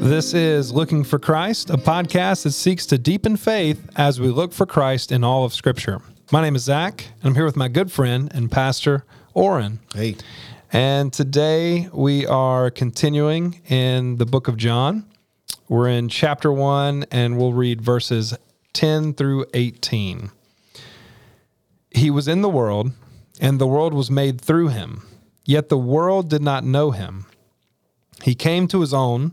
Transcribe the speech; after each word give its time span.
This 0.00 0.32
is 0.32 0.72
Looking 0.72 1.04
for 1.04 1.18
Christ, 1.18 1.68
a 1.68 1.76
podcast 1.76 2.44
that 2.44 2.52
seeks 2.52 2.86
to 2.86 2.96
deepen 2.96 3.36
faith 3.36 3.86
as 3.96 4.18
we 4.18 4.28
look 4.28 4.54
for 4.54 4.64
Christ 4.64 5.12
in 5.12 5.22
all 5.22 5.44
of 5.44 5.52
Scripture. 5.52 6.00
My 6.32 6.40
name 6.40 6.56
is 6.56 6.62
Zach, 6.62 7.04
and 7.20 7.28
I'm 7.28 7.34
here 7.34 7.44
with 7.44 7.54
my 7.54 7.68
good 7.68 7.92
friend 7.92 8.30
and 8.32 8.50
pastor, 8.50 9.04
Orrin. 9.34 9.78
Hey. 9.94 10.16
And 10.72 11.12
today 11.12 11.90
we 11.92 12.24
are 12.26 12.70
continuing 12.70 13.60
in 13.68 14.16
the 14.16 14.24
book 14.24 14.48
of 14.48 14.56
John. 14.56 15.04
We're 15.68 15.88
in 15.88 16.08
chapter 16.08 16.50
1, 16.50 17.04
and 17.10 17.36
we'll 17.36 17.52
read 17.52 17.82
verses 17.82 18.34
10 18.72 19.12
through 19.12 19.44
18. 19.52 20.30
He 21.90 22.10
was 22.10 22.26
in 22.26 22.40
the 22.40 22.48
world, 22.48 22.92
and 23.38 23.60
the 23.60 23.66
world 23.66 23.92
was 23.92 24.10
made 24.10 24.40
through 24.40 24.68
him, 24.68 25.02
yet 25.44 25.68
the 25.68 25.76
world 25.76 26.30
did 26.30 26.40
not 26.40 26.64
know 26.64 26.90
him. 26.90 27.26
He 28.22 28.34
came 28.34 28.66
to 28.68 28.80
his 28.80 28.94
own, 28.94 29.32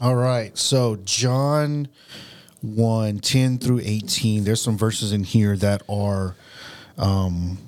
All 0.00 0.14
right. 0.14 0.56
So, 0.56 0.96
John 1.04 1.88
1 2.60 3.18
10 3.18 3.58
through 3.58 3.80
18, 3.82 4.44
there's 4.44 4.62
some 4.62 4.78
verses 4.78 5.12
in 5.12 5.24
here 5.24 5.56
that 5.56 5.82
are 5.88 6.36
um, 6.96 7.58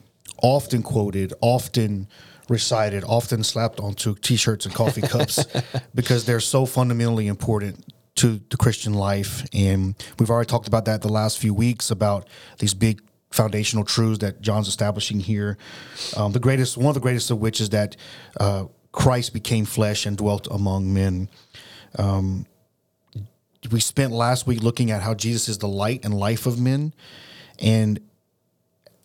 often 0.40 0.82
quoted, 0.84 1.32
often 1.40 2.06
recited, 2.48 3.02
often 3.02 3.42
slapped 3.42 3.80
onto 3.80 4.14
t 4.14 4.36
shirts 4.36 4.64
and 4.64 4.72
coffee 4.72 5.00
cups 5.00 5.44
because 5.94 6.24
they're 6.24 6.38
so 6.38 6.66
fundamentally 6.66 7.26
important 7.26 7.92
to 8.16 8.40
the 8.50 8.56
Christian 8.56 8.94
life. 8.94 9.44
And 9.52 9.96
we've 10.20 10.30
already 10.30 10.48
talked 10.48 10.68
about 10.68 10.84
that 10.84 11.02
the 11.02 11.08
last 11.08 11.38
few 11.38 11.52
weeks 11.52 11.90
about 11.90 12.28
these 12.58 12.74
big 12.74 13.02
foundational 13.32 13.84
truths 13.84 14.18
that 14.20 14.40
John's 14.40 14.68
establishing 14.68 15.18
here. 15.18 15.58
Um, 16.16 16.30
the 16.30 16.40
greatest, 16.40 16.76
one 16.76 16.88
of 16.88 16.94
the 16.94 17.00
greatest 17.00 17.32
of 17.32 17.38
which 17.38 17.60
is 17.60 17.70
that 17.70 17.96
uh, 18.38 18.66
Christ 18.92 19.32
became 19.32 19.64
flesh 19.64 20.06
and 20.06 20.16
dwelt 20.16 20.48
among 20.50 20.92
men. 20.92 21.28
Um, 21.96 22.46
we 23.70 23.80
spent 23.80 24.12
last 24.12 24.46
week 24.46 24.62
looking 24.62 24.90
at 24.90 25.02
how 25.02 25.14
Jesus 25.14 25.48
is 25.48 25.58
the 25.58 25.68
light 25.68 26.04
and 26.04 26.14
life 26.14 26.46
of 26.46 26.58
men, 26.58 26.94
and 27.58 28.00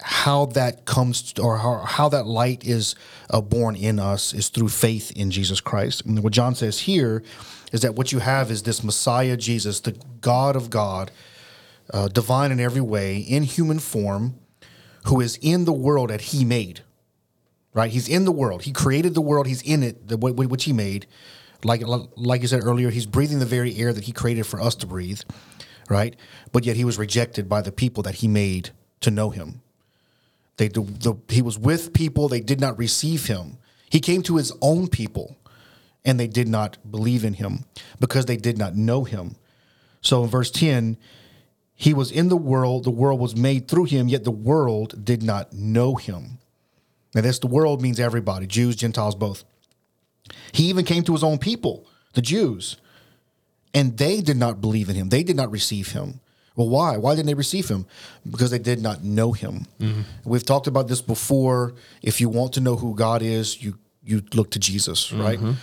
how 0.01 0.45
that 0.45 0.85
comes 0.85 1.33
or 1.39 1.57
how, 1.57 1.79
how 1.79 2.09
that 2.09 2.27
light 2.27 2.65
is 2.65 2.95
uh, 3.29 3.41
born 3.41 3.75
in 3.75 3.99
us 3.99 4.33
is 4.33 4.49
through 4.49 4.69
faith 4.69 5.11
in 5.11 5.31
Jesus 5.31 5.61
Christ. 5.61 6.05
And 6.05 6.21
what 6.23 6.33
John 6.33 6.53
says 6.53 6.79
here 6.81 7.23
is 7.71 7.81
that 7.81 7.95
what 7.95 8.11
you 8.11 8.19
have 8.19 8.51
is 8.51 8.63
this 8.63 8.83
Messiah 8.83 9.37
Jesus, 9.37 9.79
the 9.79 9.97
God 10.21 10.55
of 10.55 10.69
God, 10.69 11.11
uh, 11.93 12.07
divine 12.07 12.51
in 12.51 12.59
every 12.59 12.81
way, 12.81 13.17
in 13.17 13.43
human 13.43 13.79
form, 13.79 14.35
who 15.05 15.21
is 15.21 15.37
in 15.41 15.65
the 15.65 15.73
world 15.73 16.09
that 16.09 16.21
He 16.21 16.43
made. 16.43 16.81
Right? 17.73 17.91
He's 17.91 18.07
in 18.07 18.25
the 18.25 18.31
world. 18.31 18.63
He 18.63 18.71
created 18.71 19.13
the 19.13 19.21
world. 19.21 19.47
He's 19.47 19.61
in 19.61 19.83
it, 19.83 20.07
the, 20.07 20.17
which 20.17 20.63
He 20.63 20.73
made. 20.73 21.07
Like 21.65 21.81
like 22.15 22.41
you 22.41 22.47
said 22.47 22.63
earlier, 22.63 22.89
He's 22.89 23.05
breathing 23.05 23.39
the 23.39 23.45
very 23.45 23.75
air 23.75 23.91
that 23.91 24.05
He 24.05 24.11
created 24.11 24.45
for 24.45 24.61
us 24.61 24.75
to 24.75 24.87
breathe. 24.87 25.21
Right? 25.89 26.15
But 26.51 26.65
yet 26.65 26.75
He 26.75 26.85
was 26.85 26.97
rejected 26.97 27.49
by 27.49 27.61
the 27.61 27.71
people 27.71 28.03
that 28.03 28.15
He 28.15 28.27
made 28.27 28.69
to 29.01 29.11
know 29.11 29.31
Him. 29.31 29.61
They 30.57 30.67
the, 30.69 30.81
the, 30.81 31.15
He 31.29 31.41
was 31.41 31.59
with 31.59 31.93
people. 31.93 32.29
They 32.29 32.39
did 32.39 32.61
not 32.61 32.77
receive 32.77 33.25
Him. 33.27 33.57
He 33.89 33.99
came 33.99 34.21
to 34.23 34.37
His 34.37 34.53
own 34.61 34.87
people, 34.87 35.35
and 36.05 36.19
they 36.19 36.27
did 36.27 36.47
not 36.47 36.77
believe 36.89 37.25
in 37.25 37.33
Him 37.33 37.65
because 37.99 38.25
they 38.25 38.37
did 38.37 38.57
not 38.57 38.75
know 38.75 39.03
Him. 39.03 39.35
So 40.01 40.23
in 40.23 40.29
verse 40.29 40.51
ten 40.51 40.97
he 41.75 41.93
was 41.93 42.09
in 42.09 42.29
the 42.29 42.37
world, 42.37 42.85
the 42.85 42.91
world 42.91 43.19
was 43.19 43.35
made 43.35 43.67
through 43.67 43.85
him, 43.85 44.07
yet 44.07 44.23
the 44.23 44.31
world 44.31 45.03
did 45.03 45.21
not 45.21 45.51
know 45.51 45.95
him. 45.95 46.39
Now, 47.13 47.21
this 47.21 47.39
the 47.39 47.47
world 47.47 47.81
means 47.81 47.99
everybody, 47.99 48.47
Jews, 48.47 48.77
Gentiles, 48.77 49.15
both. 49.15 49.43
He 50.51 50.65
even 50.65 50.85
came 50.85 51.03
to 51.03 51.13
his 51.13 51.23
own 51.23 51.37
people, 51.37 51.87
the 52.13 52.21
Jews, 52.21 52.77
and 53.73 53.97
they 53.97 54.21
did 54.21 54.37
not 54.37 54.61
believe 54.61 54.89
in 54.89 54.95
him. 54.95 55.09
They 55.09 55.23
did 55.23 55.35
not 55.35 55.51
receive 55.51 55.91
him. 55.91 56.21
Well, 56.55 56.69
why? 56.69 56.97
Why 56.97 57.15
didn't 57.15 57.27
they 57.27 57.33
receive 57.33 57.67
him? 57.67 57.85
Because 58.29 58.49
they 58.51 58.59
did 58.59 58.81
not 58.81 59.03
know 59.03 59.33
him. 59.33 59.65
Mm-hmm. 59.79 60.01
We've 60.23 60.45
talked 60.45 60.67
about 60.67 60.87
this 60.87 61.01
before. 61.01 61.73
If 62.01 62.21
you 62.21 62.29
want 62.29 62.53
to 62.53 62.61
know 62.61 62.77
who 62.77 62.95
God 62.95 63.21
is, 63.21 63.61
you 63.61 63.77
you 64.03 64.23
look 64.33 64.51
to 64.51 64.59
Jesus, 64.59 65.11
right? 65.11 65.37
Mm-hmm. 65.37 65.53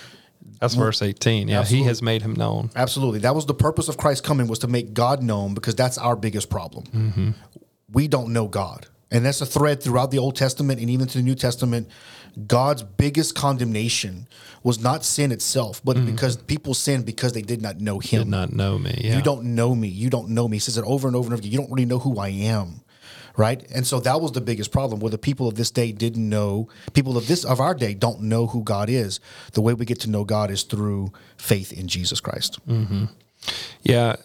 That's 0.61 0.75
verse 0.75 1.03
18. 1.03 1.49
Yeah, 1.49 1.61
Absolutely. 1.61 1.83
he 1.83 1.89
has 1.89 2.03
made 2.03 2.23
him 2.23 2.35
known. 2.35 2.71
Absolutely. 2.77 3.21
That 3.21 3.35
was 3.35 3.47
the 3.47 3.55
purpose 3.55 3.89
of 3.89 3.97
Christ 3.97 4.25
coming 4.25 4.47
was 4.47 4.61
to 4.61 4.69
make 4.69 4.93
God 4.95 5.23
known 5.23 5.55
because 5.55 5.75
that's 5.75 5.99
our 5.99 6.17
biggest 6.17 6.51
problem. 6.51 6.85
Mm-hmm. 6.87 7.31
We 7.93 8.09
don't 8.09 8.33
know 8.33 8.49
God. 8.49 8.87
And 9.13 9.25
that's 9.25 9.41
a 9.41 9.47
thread 9.47 9.83
throughout 9.83 10.11
the 10.11 10.19
Old 10.19 10.37
Testament 10.37 10.81
and 10.81 10.91
even 10.91 11.07
to 11.09 11.19
the 11.19 11.25
New 11.25 11.35
Testament. 11.35 11.89
God's 12.47 12.83
biggest 12.83 13.35
condemnation 13.35 14.27
was 14.63 14.81
not 14.81 15.05
sin 15.05 15.33
itself, 15.33 15.83
but 15.85 15.97
mm-hmm. 15.97 16.07
because 16.07 16.37
people 16.37 16.73
sinned 16.73 17.05
because 17.05 17.35
they 17.35 17.43
did 17.43 17.61
not 17.61 17.81
know 17.81 17.99
him. 17.99 18.23
Did 18.23 18.29
not 18.29 18.53
know 18.53 18.79
me. 18.79 18.99
Yeah. 19.05 19.17
You 19.17 19.23
don't 19.23 19.55
know 19.55 19.75
me. 19.75 19.89
You 19.89 20.09
don't 20.09 20.31
know 20.31 20.49
me. 20.49 20.57
He 20.57 20.61
says 20.61 20.79
it 20.79 20.85
over 20.85 21.07
and 21.07 21.15
over 21.15 21.27
and 21.27 21.35
over 21.35 21.41
again. 21.41 21.53
You 21.53 21.59
don't 21.59 21.71
really 21.71 21.85
know 21.85 21.99
who 21.99 22.19
I 22.19 22.29
am 22.29 22.81
right? 23.37 23.67
And 23.71 23.87
so 23.87 24.01
that 24.01 24.21
was 24.21 24.33
the 24.33 24.41
biggest 24.41 24.73
problem 24.73 25.01
where 25.01 25.11
the 25.11 25.19
people 25.19 25.49
of 25.49 25.55
this 25.55 25.71
day 25.71 25.93
didn't 25.93 26.29
know, 26.29 26.69
people 26.93 27.17
of 27.17 27.27
this 27.29 27.45
of 27.45 27.61
our 27.61 27.75
day 27.75 27.95
don't 27.95 28.23
know 28.23 28.47
who 28.47 28.63
God 28.63 28.89
is. 28.89 29.21
The 29.53 29.63
way 29.63 29.75
we 29.75 29.85
get 29.85 30.01
to 30.01 30.11
know 30.11 30.25
God 30.25 30.51
is 30.51 30.63
through 30.63 31.13
faith 31.37 31.73
in 31.73 31.89
Jesus 31.89 32.21
Christ. 32.21 32.59
Mm-hmm. 32.67 33.07
Yeah, 33.83 34.17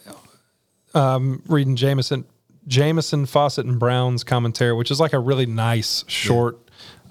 um, 0.94 1.42
reading 1.48 1.76
Jamieson, 1.76 2.26
Jamieson, 2.68 3.26
Fausset, 3.26 3.64
and 3.64 3.80
Brown's 3.80 4.24
commentary, 4.24 4.74
which 4.74 4.92
is 4.92 5.00
like 5.00 5.14
a 5.14 5.20
really 5.20 5.46
nice 5.46 6.04
short 6.08 6.60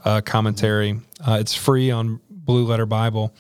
yeah. 0.05 0.13
uh, 0.13 0.21
commentary. 0.21 1.01
Uh, 1.27 1.39
it's 1.41 1.55
free 1.55 1.91
on 1.91 2.21
Blue 2.31 2.67
Letter 2.67 2.87
Bible. 2.87 3.35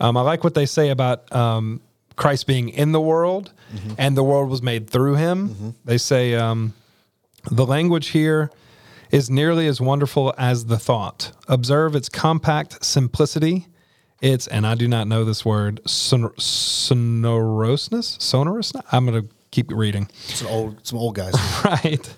Um, 0.00 0.16
I 0.16 0.22
like 0.22 0.44
what 0.44 0.54
they 0.54 0.66
say 0.66 0.90
about 0.90 1.32
um, 1.32 1.80
Christ 2.16 2.46
being 2.46 2.68
in 2.68 2.92
the 2.92 3.00
world, 3.00 3.52
mm-hmm. 3.74 3.94
and 3.98 4.16
the 4.16 4.22
world 4.24 4.50
was 4.50 4.62
made 4.62 4.90
through 4.90 5.14
him. 5.14 5.48
Mm-hmm. 5.48 5.70
They 5.84 5.98
say 5.98 6.34
um, 6.34 6.74
the 7.50 7.64
language 7.64 8.08
here 8.08 8.50
is 9.10 9.30
nearly 9.30 9.66
as 9.66 9.80
wonderful 9.80 10.34
as 10.38 10.66
the 10.66 10.78
thought. 10.78 11.32
Observe 11.46 11.94
its 11.94 12.08
compact 12.08 12.84
simplicity. 12.84 13.68
It's, 14.20 14.46
and 14.46 14.66
I 14.66 14.74
do 14.74 14.88
not 14.88 15.08
know 15.08 15.24
this 15.24 15.44
word, 15.44 15.80
sonor- 15.84 16.40
sonorousness? 16.40 18.18
Sonorousness? 18.20 18.84
I'm 18.92 19.06
going 19.06 19.22
to 19.22 19.34
keep 19.52 19.70
reading. 19.70 20.08
Some 20.24 20.48
old, 20.48 20.84
some 20.84 20.98
old 20.98 21.14
guys. 21.14 21.34
right. 21.64 22.16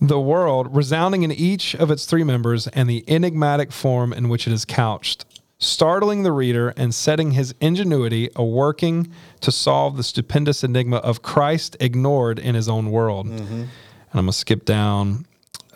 The 0.00 0.20
world, 0.20 0.76
resounding 0.76 1.24
in 1.24 1.32
each 1.32 1.74
of 1.74 1.90
its 1.90 2.06
three 2.06 2.22
members, 2.22 2.68
and 2.68 2.88
the 2.88 3.02
enigmatic 3.08 3.72
form 3.72 4.12
in 4.12 4.28
which 4.28 4.46
it 4.46 4.52
is 4.52 4.64
couched, 4.64 5.24
startling 5.58 6.22
the 6.22 6.30
reader 6.30 6.72
and 6.76 6.94
setting 6.94 7.32
his 7.32 7.52
ingenuity 7.60 8.30
a 8.36 8.44
working 8.44 9.10
to 9.40 9.50
solve 9.50 9.96
the 9.96 10.04
stupendous 10.04 10.62
enigma 10.62 10.98
of 10.98 11.22
Christ 11.22 11.76
ignored 11.80 12.38
in 12.38 12.54
his 12.54 12.68
own 12.68 12.92
world. 12.92 13.26
Mm-hmm. 13.26 13.54
And 13.54 13.68
I'm 14.14 14.26
going 14.26 14.26
to 14.26 14.32
skip 14.32 14.64
down. 14.64 15.26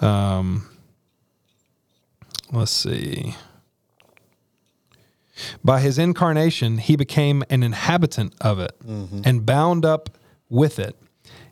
Um, 0.01 0.69
let's 2.53 2.71
see. 2.71 3.35
By 5.65 5.81
his 5.81 5.99
incarnation, 5.99 6.79
he 6.79 6.95
became 6.95 7.43
an 7.51 7.65
inhabitant 7.65 8.35
of 8.41 8.61
it 8.61 8.77
mm-hmm. 8.87 9.23
and 9.25 9.45
bound 9.45 9.85
up 9.85 10.11
with 10.53 10.79
it. 10.79 10.95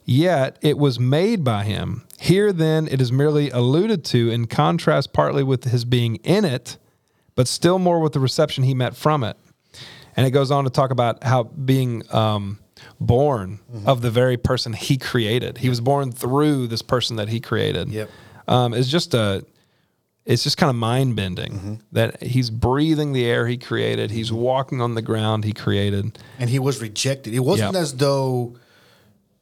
Yet 0.04 0.58
it 0.62 0.78
was 0.78 0.98
made 1.00 1.42
by 1.44 1.64
him. 1.64 2.04
Here, 2.18 2.52
then, 2.52 2.86
it 2.88 3.00
is 3.00 3.10
merely 3.10 3.50
alluded 3.50 4.04
to 4.06 4.30
in 4.30 4.46
contrast 4.46 5.12
partly 5.12 5.42
with 5.42 5.64
his 5.64 5.84
being 5.84 6.16
in 6.16 6.44
it, 6.44 6.76
but 7.34 7.48
still 7.48 7.78
more 7.78 8.00
with 8.00 8.12
the 8.12 8.20
reception 8.20 8.64
he 8.64 8.74
met 8.74 8.94
from 8.96 9.24
it. 9.24 9.36
And 10.16 10.26
it 10.26 10.30
goes 10.32 10.50
on 10.50 10.64
to 10.64 10.70
talk 10.70 10.90
about 10.90 11.22
how 11.24 11.44
being 11.44 12.02
um, 12.14 12.58
born 13.00 13.60
Mm-hmm. 13.72 13.88
of 13.88 14.02
the 14.02 14.10
very 14.10 14.36
person 14.36 14.72
he 14.72 14.96
created. 14.98 15.58
He 15.58 15.68
was 15.68 15.80
born 15.80 16.10
through 16.12 16.66
this 16.66 16.82
person 16.82 17.16
that 17.16 17.28
he 17.28 17.40
created. 17.40 17.88
Yep. 17.88 18.10
Um, 18.48 18.74
it's 18.74 18.88
just 18.88 19.14
a, 19.14 19.44
it's 20.26 20.42
just 20.42 20.56
kind 20.56 20.68
of 20.70 20.76
mind 20.76 21.14
bending 21.16 21.52
Mm-hmm. 21.52 21.74
that 21.92 22.22
he's 22.22 22.50
breathing 22.50 23.12
the 23.12 23.24
air 23.26 23.46
he 23.46 23.56
created. 23.56 24.10
He's 24.10 24.32
walking 24.32 24.80
on 24.82 24.94
the 24.94 25.02
ground 25.02 25.44
he 25.44 25.52
created. 25.52 26.18
and 26.38 26.50
he 26.50 26.58
was 26.58 26.82
rejected. 26.82 27.32
It 27.32 27.40
wasn't 27.40 27.74
Yeah. 27.74 27.80
as 27.80 27.94
though 27.96 28.56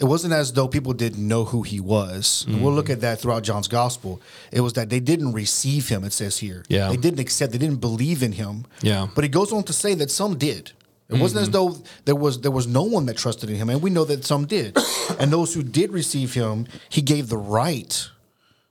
it 0.00 0.04
wasn't 0.04 0.32
as 0.32 0.52
though 0.52 0.68
people 0.68 0.92
didn't 0.92 1.26
know 1.26 1.44
who 1.44 1.62
he 1.62 1.80
was. 1.80 2.44
And 2.46 2.56
We'll 2.60 2.66
Mm-hmm. 2.70 2.76
look 2.76 2.90
at 2.90 3.00
that 3.00 3.20
throughout 3.20 3.42
John's 3.42 3.66
gospel. 3.68 4.20
It 4.52 4.60
was 4.60 4.74
that 4.74 4.90
they 4.90 5.00
didn't 5.00 5.32
receive 5.32 5.88
him. 5.88 6.04
It 6.04 6.12
says 6.12 6.38
here, 6.38 6.64
Yeah. 6.68 6.88
they 6.88 6.96
didn't 6.96 7.18
accept. 7.20 7.52
They 7.52 7.58
didn't 7.58 7.80
believe 7.80 8.22
in 8.22 8.32
him. 8.32 8.64
Yeah. 8.80 9.08
but 9.14 9.24
he 9.24 9.30
goes 9.30 9.52
on 9.52 9.64
to 9.64 9.72
say 9.72 9.94
that 9.94 10.10
some 10.10 10.36
did. 10.38 10.72
It 11.08 11.18
wasn't 11.18 11.40
Mm-hmm. 11.48 11.66
as 11.66 11.78
though 11.78 11.82
there 12.04 12.14
was 12.14 12.40
there 12.42 12.50
was 12.50 12.66
no 12.66 12.82
one 12.82 13.06
that 13.06 13.16
trusted 13.16 13.48
in 13.50 13.56
him, 13.56 13.70
and 13.70 13.80
we 13.82 13.90
know 13.90 14.04
that 14.04 14.24
some 14.24 14.46
did. 14.46 14.76
and 15.18 15.32
those 15.32 15.54
who 15.54 15.62
did 15.62 15.90
receive 15.90 16.34
him, 16.34 16.66
he 16.90 17.00
gave 17.02 17.28
the 17.28 17.38
right 17.38 18.08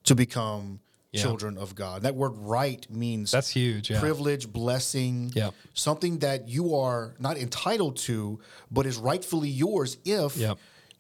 to 0.04 0.14
become 0.16 0.80
Yeah. 1.12 1.24
children 1.24 1.58
of 1.58 1.74
God. 1.74 2.04
That 2.04 2.16
word 2.16 2.34
"right" 2.38 2.86
means 2.90 3.32
That's 3.32 3.50
huge. 3.50 3.90
Yeah. 3.90 4.00
privilege, 4.00 4.48
blessing, 4.54 5.32
Yep. 5.36 5.54
something 5.74 6.20
that 6.20 6.48
you 6.48 6.76
are 6.76 7.16
not 7.20 7.38
entitled 7.38 7.96
to, 8.08 8.40
but 8.72 8.86
is 8.86 8.98
rightfully 8.98 9.50
yours 9.50 9.98
if 10.06 10.38
Yep. 10.38 10.58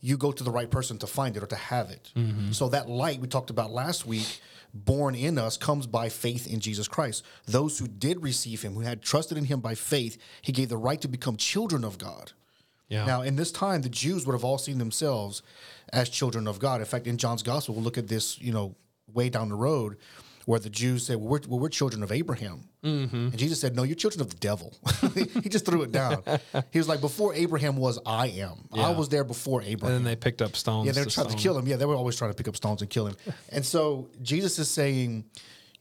You 0.07 0.15
go 0.18 0.31
to 0.31 0.44
the 0.44 0.51
right 0.51 0.71
person 0.71 0.98
to 1.00 1.07
find 1.07 1.36
it 1.36 1.44
or 1.44 1.48
to 1.48 1.56
have 1.56 1.89
it. 1.89 2.12
Mm-hmm. 2.15 2.54
So 2.54 2.69
that 2.69 2.88
light 2.88 3.19
we 3.19 3.27
talked 3.27 3.50
about 3.50 3.71
last 3.71 4.06
week, 4.06 4.39
born 4.74 5.15
in 5.15 5.38
us, 5.38 5.57
comes 5.57 5.86
by 5.86 6.07
faith 6.07 6.48
in 6.48 6.62
Jesus 6.62 6.88
Christ. 6.88 7.25
Those 7.45 7.77
who 7.77 7.89
did 7.89 8.24
receive 8.24 8.62
him, 8.62 8.74
who 8.74 8.81
had 8.81 9.01
trusted 9.01 9.38
in 9.38 9.44
him 9.44 9.59
by 9.59 9.75
faith, 9.75 10.18
he 10.42 10.54
gave 10.54 10.69
the 10.69 10.77
right 10.77 11.01
to 11.01 11.09
become 11.09 11.36
children 11.36 11.83
of 11.83 11.98
God. 11.98 12.31
Yeah. 12.88 13.06
Now, 13.06 13.21
in 13.21 13.36
this 13.36 13.51
time, 13.51 13.81
the 13.81 13.89
Jews 13.89 14.25
would 14.25 14.31
have 14.31 14.45
all 14.45 14.57
seen 14.57 14.77
themselves 14.77 15.42
as 15.92 16.07
children 16.07 16.48
of 16.48 16.57
God. 16.57 16.80
In 16.80 16.88
fact, 16.88 17.06
in 17.06 17.18
John's 17.18 17.44
gospel, 17.44 17.75
we'll 17.75 17.83
look 17.83 17.98
at 17.98 18.07
this, 18.07 18.39
you 18.39 18.53
know, 18.53 18.75
way 19.13 19.30
down 19.30 19.50
the 19.50 19.56
road, 19.56 19.98
where 20.47 20.61
the 20.61 20.69
Jews 20.69 21.05
said, 21.05 21.17
well, 21.17 21.27
we're, 21.27 21.41
well, 21.49 21.59
we're 21.59 21.67
children 21.67 22.03
of 22.03 22.11
Abraham. 22.11 22.69
Mm-hmm. 22.81 23.15
And 23.15 23.38
Jesus 23.38 23.59
said, 23.59 23.75
No, 23.75 23.83
you're 23.83 23.97
children 23.97 24.21
of 24.21 24.29
the 24.29 24.38
devil. 24.38 24.71
he 25.44 25.49
just 25.49 25.65
threw 25.65 25.81
it 25.81 25.91
down. 25.91 26.23
He 26.71 26.79
was 26.79 26.88
like, 26.88 27.01
Before 27.01 27.33
Abraham 27.33 27.75
was, 27.75 27.99
I 28.05 28.27
am. 28.27 28.69
I 28.73 28.91
was 28.91 29.09
there 29.09 29.25
before 29.25 29.61
Abraham. 29.61 29.97
and 29.97 30.05
then 30.05 30.09
they 30.09 30.15
picked 30.15 30.41
up 30.41 30.55
stones. 30.55 30.85
Yeah, 30.85 30.94
they're 30.94 31.03
to 31.03 31.11
trying 31.11 31.27
to 31.27 31.35
kill 31.35 31.57
him. 31.57 31.67
Yeah, 31.67 31.75
they 31.75 31.85
were 31.85 31.95
always 31.95 32.15
trying 32.15 32.31
to 32.31 32.38
pick 32.38 32.47
up 32.47 32.55
stones 32.55 32.81
and 32.81 32.89
kill 32.89 33.07
him. 33.07 33.15
And 33.49 33.65
so 33.65 34.07
Jesus 34.21 34.57
is 34.57 34.69
saying, 34.71 35.25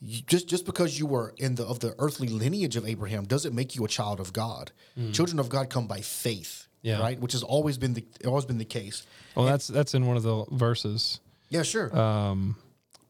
you- 0.00 0.22
just 0.26 0.48
just 0.48 0.66
because 0.66 0.98
you 0.98 1.06
were 1.06 1.32
in 1.38 1.54
the 1.54 1.64
of 1.64 1.78
the 1.78 1.94
earthly 2.00 2.26
lineage 2.28 2.74
of 2.76 2.84
Abraham 2.88 3.24
doesn't 3.24 3.54
make 3.54 3.76
you 3.76 3.84
a 3.84 3.88
child 3.88 4.18
of 4.18 4.32
God. 4.32 4.72
Children 5.12 5.38
of 5.38 5.48
God 5.48 5.70
come 5.70 5.86
by 5.86 6.00
faith, 6.00 6.66
Mm. 6.66 6.88
Yeah. 6.90 7.00
right? 7.00 7.20
Which 7.20 7.32
has 7.32 7.42
always 7.44 7.78
been 7.78 7.94
the 7.94 8.04
always 8.26 8.44
been 8.46 8.58
the 8.58 8.64
case. 8.80 9.06
Well, 9.36 9.46
that's 9.46 9.68
that's 9.68 9.94
in 9.94 10.06
one 10.06 10.16
of 10.16 10.24
the 10.24 10.44
verses. 10.50 11.20
Yeah, 11.50 11.62
sure. 11.62 11.88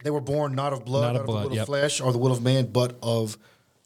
They 0.07 0.11
were 0.11 0.21
born 0.21 0.55
not 0.55 0.73
of 0.73 0.85
blood, 0.85 1.15
not 1.15 1.23
of 1.23 1.29
of, 1.29 1.43
the 1.43 1.49
will 1.49 1.55
yep. 1.55 1.63
of 1.63 1.67
flesh 1.67 2.01
or 2.01 2.13
the 2.13 2.19
will 2.19 2.33
of 2.33 2.43
man, 2.43 2.67
but 2.67 2.97
of 3.03 3.37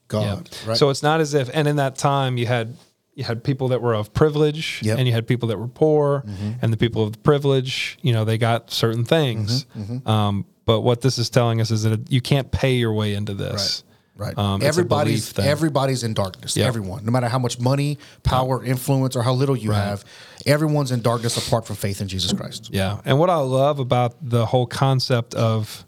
God. 0.08 0.50
Right? 0.66 0.76
So 0.76 0.90
it's 0.90 1.02
not 1.02 1.20
as 1.20 1.34
if, 1.34 1.48
and 1.52 1.66
in 1.66 1.76
that 1.76 1.96
time 1.96 2.36
you 2.36 2.46
had 2.46 2.76
you 3.14 3.24
had 3.24 3.42
people 3.42 3.68
that 3.68 3.82
were 3.82 3.94
of 3.94 4.12
privilege, 4.14 4.80
Yep. 4.82 4.92
Mm-hmm. 4.92 4.98
and 4.98 5.08
you 5.08 5.14
had 5.14 5.26
people 5.26 5.48
that 5.48 5.58
were 5.58 5.68
poor, 5.68 6.24
and 6.62 6.72
the 6.72 6.76
people 6.76 7.02
of 7.02 7.12
the 7.12 7.18
privilege, 7.18 7.98
you 8.02 8.12
know, 8.12 8.24
they 8.24 8.38
got 8.38 8.70
certain 8.70 9.04
things. 9.04 9.66
Mm-hmm, 9.76 10.08
Um, 10.08 10.46
but 10.64 10.82
what 10.82 11.00
this 11.00 11.18
is 11.18 11.28
telling 11.28 11.60
us 11.60 11.70
is 11.70 11.82
that 11.82 12.10
you 12.12 12.20
can't 12.20 12.50
pay 12.52 12.74
your 12.74 12.92
way 12.92 13.14
into 13.14 13.34
this. 13.34 13.82
Right. 14.16 14.36
Um, 14.36 14.60
everybody's 14.62 15.38
everybody's 15.38 16.04
in 16.04 16.12
darkness. 16.12 16.54
Yeah. 16.54 16.66
Everyone, 16.66 17.06
no 17.06 17.10
matter 17.10 17.28
how 17.28 17.38
much 17.38 17.58
money, 17.58 17.98
power, 18.22 18.62
influence, 18.62 19.16
or 19.16 19.22
how 19.22 19.32
little 19.32 19.56
you 19.56 19.70
have, 19.70 20.04
everyone's 20.44 20.92
in 20.92 21.00
darkness 21.00 21.36
apart 21.38 21.66
from 21.66 21.76
faith 21.76 22.02
in 22.02 22.08
Jesus 22.08 22.32
Christ. 22.34 22.68
Yeah. 22.70 23.00
And 23.06 23.18
what 23.18 23.30
I 23.30 23.36
love 23.36 23.78
about 23.78 24.16
the 24.20 24.44
whole 24.44 24.66
concept 24.66 25.34
of 25.34 25.84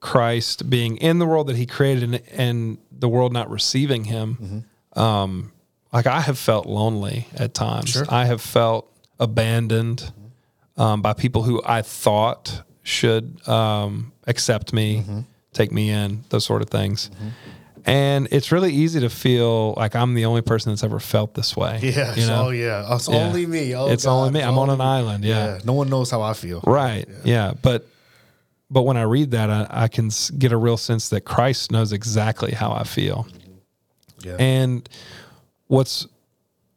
Christ 0.00 0.70
being 0.70 0.96
in 0.98 1.18
the 1.18 1.26
world 1.26 1.48
that 1.48 1.56
he 1.56 1.66
created 1.66 2.02
and, 2.04 2.22
and 2.32 2.78
the 2.92 3.08
world 3.08 3.32
not 3.32 3.50
receiving 3.50 4.04
him, 4.04 4.64
um, 4.94 5.52
like 5.92 6.06
I 6.06 6.20
have 6.20 6.38
felt 6.38 6.66
lonely 6.66 7.26
at 7.36 7.54
times. 7.54 7.90
Sure. 7.90 8.06
I 8.08 8.26
have 8.26 8.40
felt 8.40 8.90
abandoned 9.18 10.12
um, 10.76 11.02
by 11.02 11.12
people 11.14 11.42
who 11.42 11.60
I 11.64 11.82
thought 11.82 12.62
should 12.82 13.46
um, 13.48 14.12
accept 14.26 14.72
me, 14.72 15.04
take 15.52 15.72
me 15.72 15.90
in, 15.90 16.24
those 16.28 16.44
sort 16.44 16.62
of 16.62 16.70
things. 16.70 17.10
And 17.84 18.28
it's 18.30 18.52
really 18.52 18.72
easy 18.72 19.00
to 19.00 19.08
feel 19.08 19.72
like 19.76 19.96
I'm 19.96 20.14
the 20.14 20.26
only 20.26 20.42
person 20.42 20.72
that's 20.72 20.84
ever 20.84 21.00
felt 21.00 21.34
this 21.34 21.56
way. 21.56 21.78
Yeah. 21.82 22.14
you 22.14 22.26
know? 22.26 22.46
Oh 22.46 22.50
yeah. 22.50 22.94
It's 22.94 23.08
Yeah. 23.08 23.16
only 23.16 23.46
me. 23.46 23.74
Oh, 23.74 23.86
It's 23.88 24.04
God, 24.04 24.12
only 24.12 24.30
me. 24.30 24.40
I'm 24.42 24.58
on 24.58 24.68
an 24.68 24.78
me. 24.78 24.84
island. 24.84 25.24
yeah. 25.24 25.58
No 25.64 25.72
one 25.72 25.88
knows 25.88 26.10
how 26.10 26.20
I 26.20 26.34
feel. 26.34 26.60
Right. 26.66 27.08
Yeah. 27.24 27.54
But 27.62 27.86
but 28.70 28.82
when 28.82 28.96
I 28.96 29.02
read 29.02 29.30
that, 29.30 29.50
I, 29.50 29.66
I 29.68 29.88
can 29.88 30.10
get 30.38 30.52
a 30.52 30.56
real 30.56 30.76
sense 30.76 31.08
that 31.08 31.22
Christ 31.22 31.72
knows 31.72 31.92
exactly 31.92 32.52
how 32.52 32.72
I 32.72 32.84
feel. 32.84 33.26
Yeah. 34.22 34.36
And 34.38 34.88
what's 35.68 36.06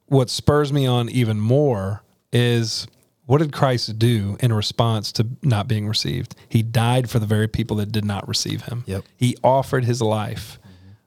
what 0.05 0.29
spurs 0.29 0.71
me 0.71 0.85
on 0.85 1.09
even 1.09 1.39
more 1.39 2.03
is 2.31 2.87
what 3.25 3.39
did 3.39 3.53
Christ 3.53 3.97
do 3.97 4.35
in 4.41 4.51
response 4.51 5.11
to 5.13 5.27
not 5.41 5.67
being 5.67 5.87
received? 5.87 6.35
He 6.49 6.63
died 6.63 7.09
for 7.09 7.19
the 7.19 7.25
very 7.25 7.47
people 7.47 7.77
that 7.77 7.91
did 7.91 8.03
not 8.03 8.27
receive 8.27 8.63
him. 8.63 8.83
Yep. 8.87 9.05
He 9.15 9.37
offered 9.43 9.85
his 9.85 10.01
life. 10.01 10.59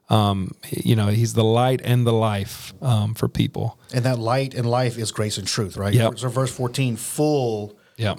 Um, 0.09 0.51
you 0.71 0.95
know, 0.95 1.07
he's 1.07 1.33
the 1.33 1.43
light 1.43 1.81
and 1.83 2.05
the 2.05 2.13
life 2.13 2.73
um, 2.81 3.15
for 3.15 3.27
people. 3.27 3.79
and 3.93 4.05
that 4.05 4.19
light 4.19 4.53
and 4.53 4.69
life 4.69 4.97
is 4.97 5.11
grace 5.11 5.37
and 5.37 5.47
truth, 5.47 5.77
right? 5.77 5.93
Yep. 5.93 6.19
So 6.19 6.29
verse 6.29 6.51
14, 6.55 6.95
full 6.95 7.75
Yeah. 7.97 8.15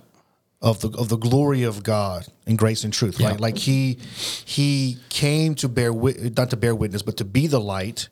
Of 0.67 0.81
the 0.81 0.91
of 0.99 1.09
the 1.09 1.17
glory 1.29 1.63
of 1.63 1.83
God 1.83 2.27
and 2.47 2.59
grace 2.59 2.83
and 2.85 2.93
truth, 2.93 3.17
Yeah. 3.21 3.29
right? 3.31 3.41
Like 3.41 3.59
he 3.59 3.99
he 4.45 4.99
came 5.09 5.55
to 5.57 5.69
bear 5.69 5.93
wit- 5.93 6.37
not 6.37 6.51
to 6.51 6.57
bear 6.57 6.75
witness, 6.75 7.03
but 7.03 7.17
to 7.19 7.25
be 7.25 7.47
the 7.47 7.61
light, 7.61 8.09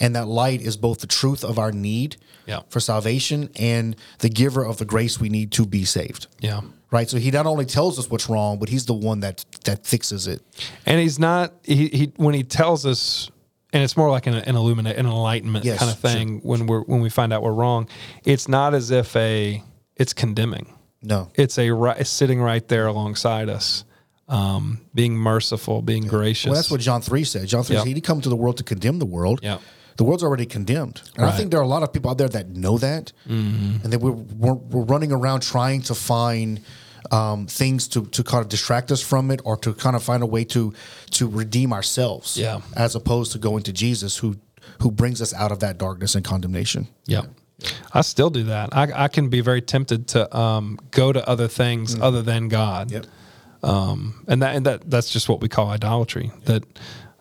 and 0.00 0.16
that 0.16 0.26
light 0.26 0.60
is 0.62 0.76
both 0.76 0.98
the 1.00 1.06
truth 1.06 1.44
of 1.44 1.58
our 1.58 1.72
need 1.72 2.16
Yeah. 2.46 2.60
for 2.70 2.80
salvation 2.80 3.50
and 3.56 3.94
the 4.20 4.28
giver 4.30 4.64
of 4.64 4.78
the 4.78 4.84
grace 4.86 5.20
we 5.20 5.28
need 5.28 5.50
to 5.52 5.66
be 5.66 5.84
saved. 5.84 6.26
Yeah. 6.40 6.60
Right. 6.90 7.08
So 7.08 7.18
he 7.18 7.30
not 7.30 7.46
only 7.46 7.66
tells 7.66 7.98
us 8.00 8.10
what's 8.10 8.28
wrong, 8.28 8.58
but 8.58 8.68
he's 8.68 8.86
the 8.86 8.94
one 9.10 9.20
that 9.20 9.44
that 9.64 9.86
fixes 9.86 10.26
it. 10.26 10.40
and 10.86 10.98
he's 11.00 11.18
not 11.18 11.52
he, 11.64 11.88
he 11.88 12.12
when 12.16 12.34
he 12.34 12.42
tells 12.42 12.84
us 12.86 13.30
and 13.72 13.82
it's 13.84 13.96
more 13.96 14.10
like 14.10 14.26
an, 14.26 14.34
an 14.34 14.56
illuminate 14.56 14.96
an 14.96 15.06
enlightenment 15.06 15.64
Yes, 15.64 15.78
kind 15.78 15.90
of 15.92 15.98
thing 15.98 16.40
when 16.42 16.66
we're 16.66 16.82
when 16.90 17.00
we 17.02 17.10
find 17.10 17.32
out 17.32 17.42
we're 17.42 17.52
wrong 17.62 17.86
it's 18.24 18.48
not 18.48 18.74
as 18.74 18.90
if 18.90 19.14
a 19.16 19.62
it's 19.96 20.12
condemning 20.12 20.66
No. 21.02 21.30
it's 21.34 21.58
a 21.58 21.70
ri- 21.70 21.94
it's 21.98 22.10
sitting 22.10 22.40
right 22.40 22.66
there 22.68 22.86
alongside 22.86 23.48
us 23.48 23.84
um, 24.28 24.80
being 24.94 25.16
merciful 25.16 25.82
being 25.82 26.06
gracious 26.06 26.46
Well, 26.46 26.54
that's 26.54 26.70
what 26.70 26.80
John 26.80 27.00
3 27.02 27.24
said. 27.24 27.48
John 27.48 27.64
3 27.64 27.74
Yep. 27.76 27.80
said 27.82 27.88
he 27.88 27.94
didn't 27.94 28.06
come 28.06 28.20
to 28.20 28.28
the 28.28 28.36
world 28.36 28.58
to 28.58 28.64
condemn 28.64 28.98
the 28.98 29.06
world. 29.06 29.40
Yeah 29.42 29.58
The 29.96 30.04
world's 30.04 30.22
already 30.22 30.46
condemned. 30.46 31.02
And 31.16 31.26
I 31.26 31.32
think 31.36 31.50
there 31.50 31.60
are 31.60 31.64
a 31.70 31.74
lot 31.76 31.82
of 31.82 31.92
people 31.92 32.10
out 32.10 32.18
there 32.18 32.28
that 32.28 32.48
know 32.50 32.78
that. 32.78 33.12
Mm-hmm. 33.28 33.82
And 33.84 33.92
that 33.92 34.00
we're, 34.00 34.12
we're, 34.12 34.54
we're 34.54 34.84
running 34.84 35.12
around 35.12 35.40
trying 35.42 35.82
to 35.82 35.94
find 35.94 36.60
um, 37.10 37.46
things 37.46 37.88
to, 37.88 38.06
to 38.06 38.22
kind 38.22 38.40
of 38.42 38.48
distract 38.48 38.92
us 38.92 39.02
from 39.02 39.30
it 39.30 39.40
or 39.44 39.56
to 39.58 39.74
kind 39.74 39.96
of 39.96 40.02
find 40.02 40.22
a 40.22 40.26
way 40.26 40.44
to 40.44 40.72
to 41.16 41.28
redeem 41.28 41.72
ourselves. 41.72 42.36
Yeah. 42.36 42.60
As 42.76 42.94
opposed 42.94 43.32
to 43.32 43.38
going 43.38 43.62
to 43.64 43.72
Jesus 43.72 44.16
who 44.16 44.36
who 44.80 44.90
brings 44.90 45.20
us 45.20 45.34
out 45.34 45.50
of 45.52 45.58
that 45.60 45.76
darkness 45.78 46.14
and 46.14 46.24
condemnation. 46.24 46.86
yeah 47.06 47.24
I 47.92 48.00
still 48.02 48.30
do 48.30 48.44
that. 48.44 48.74
I, 48.76 49.04
I 49.04 49.08
can 49.08 49.28
be 49.28 49.40
very 49.40 49.60
tempted 49.62 50.08
to 50.08 50.36
um, 50.36 50.78
go 50.90 51.12
to 51.12 51.26
other 51.28 51.48
things 51.48 51.98
other 52.00 52.22
than 52.22 52.48
God. 52.48 52.88
Mm. 52.88 52.92
Yep. 52.92 53.06
um, 53.62 54.24
and 54.28 54.42
that 54.42 54.56
and 54.56 54.66
that 54.66 54.90
that's 54.90 55.10
just 55.10 55.28
what 55.28 55.40
we 55.40 55.48
call 55.48 55.68
idolatry. 55.70 56.30
That 56.44 56.64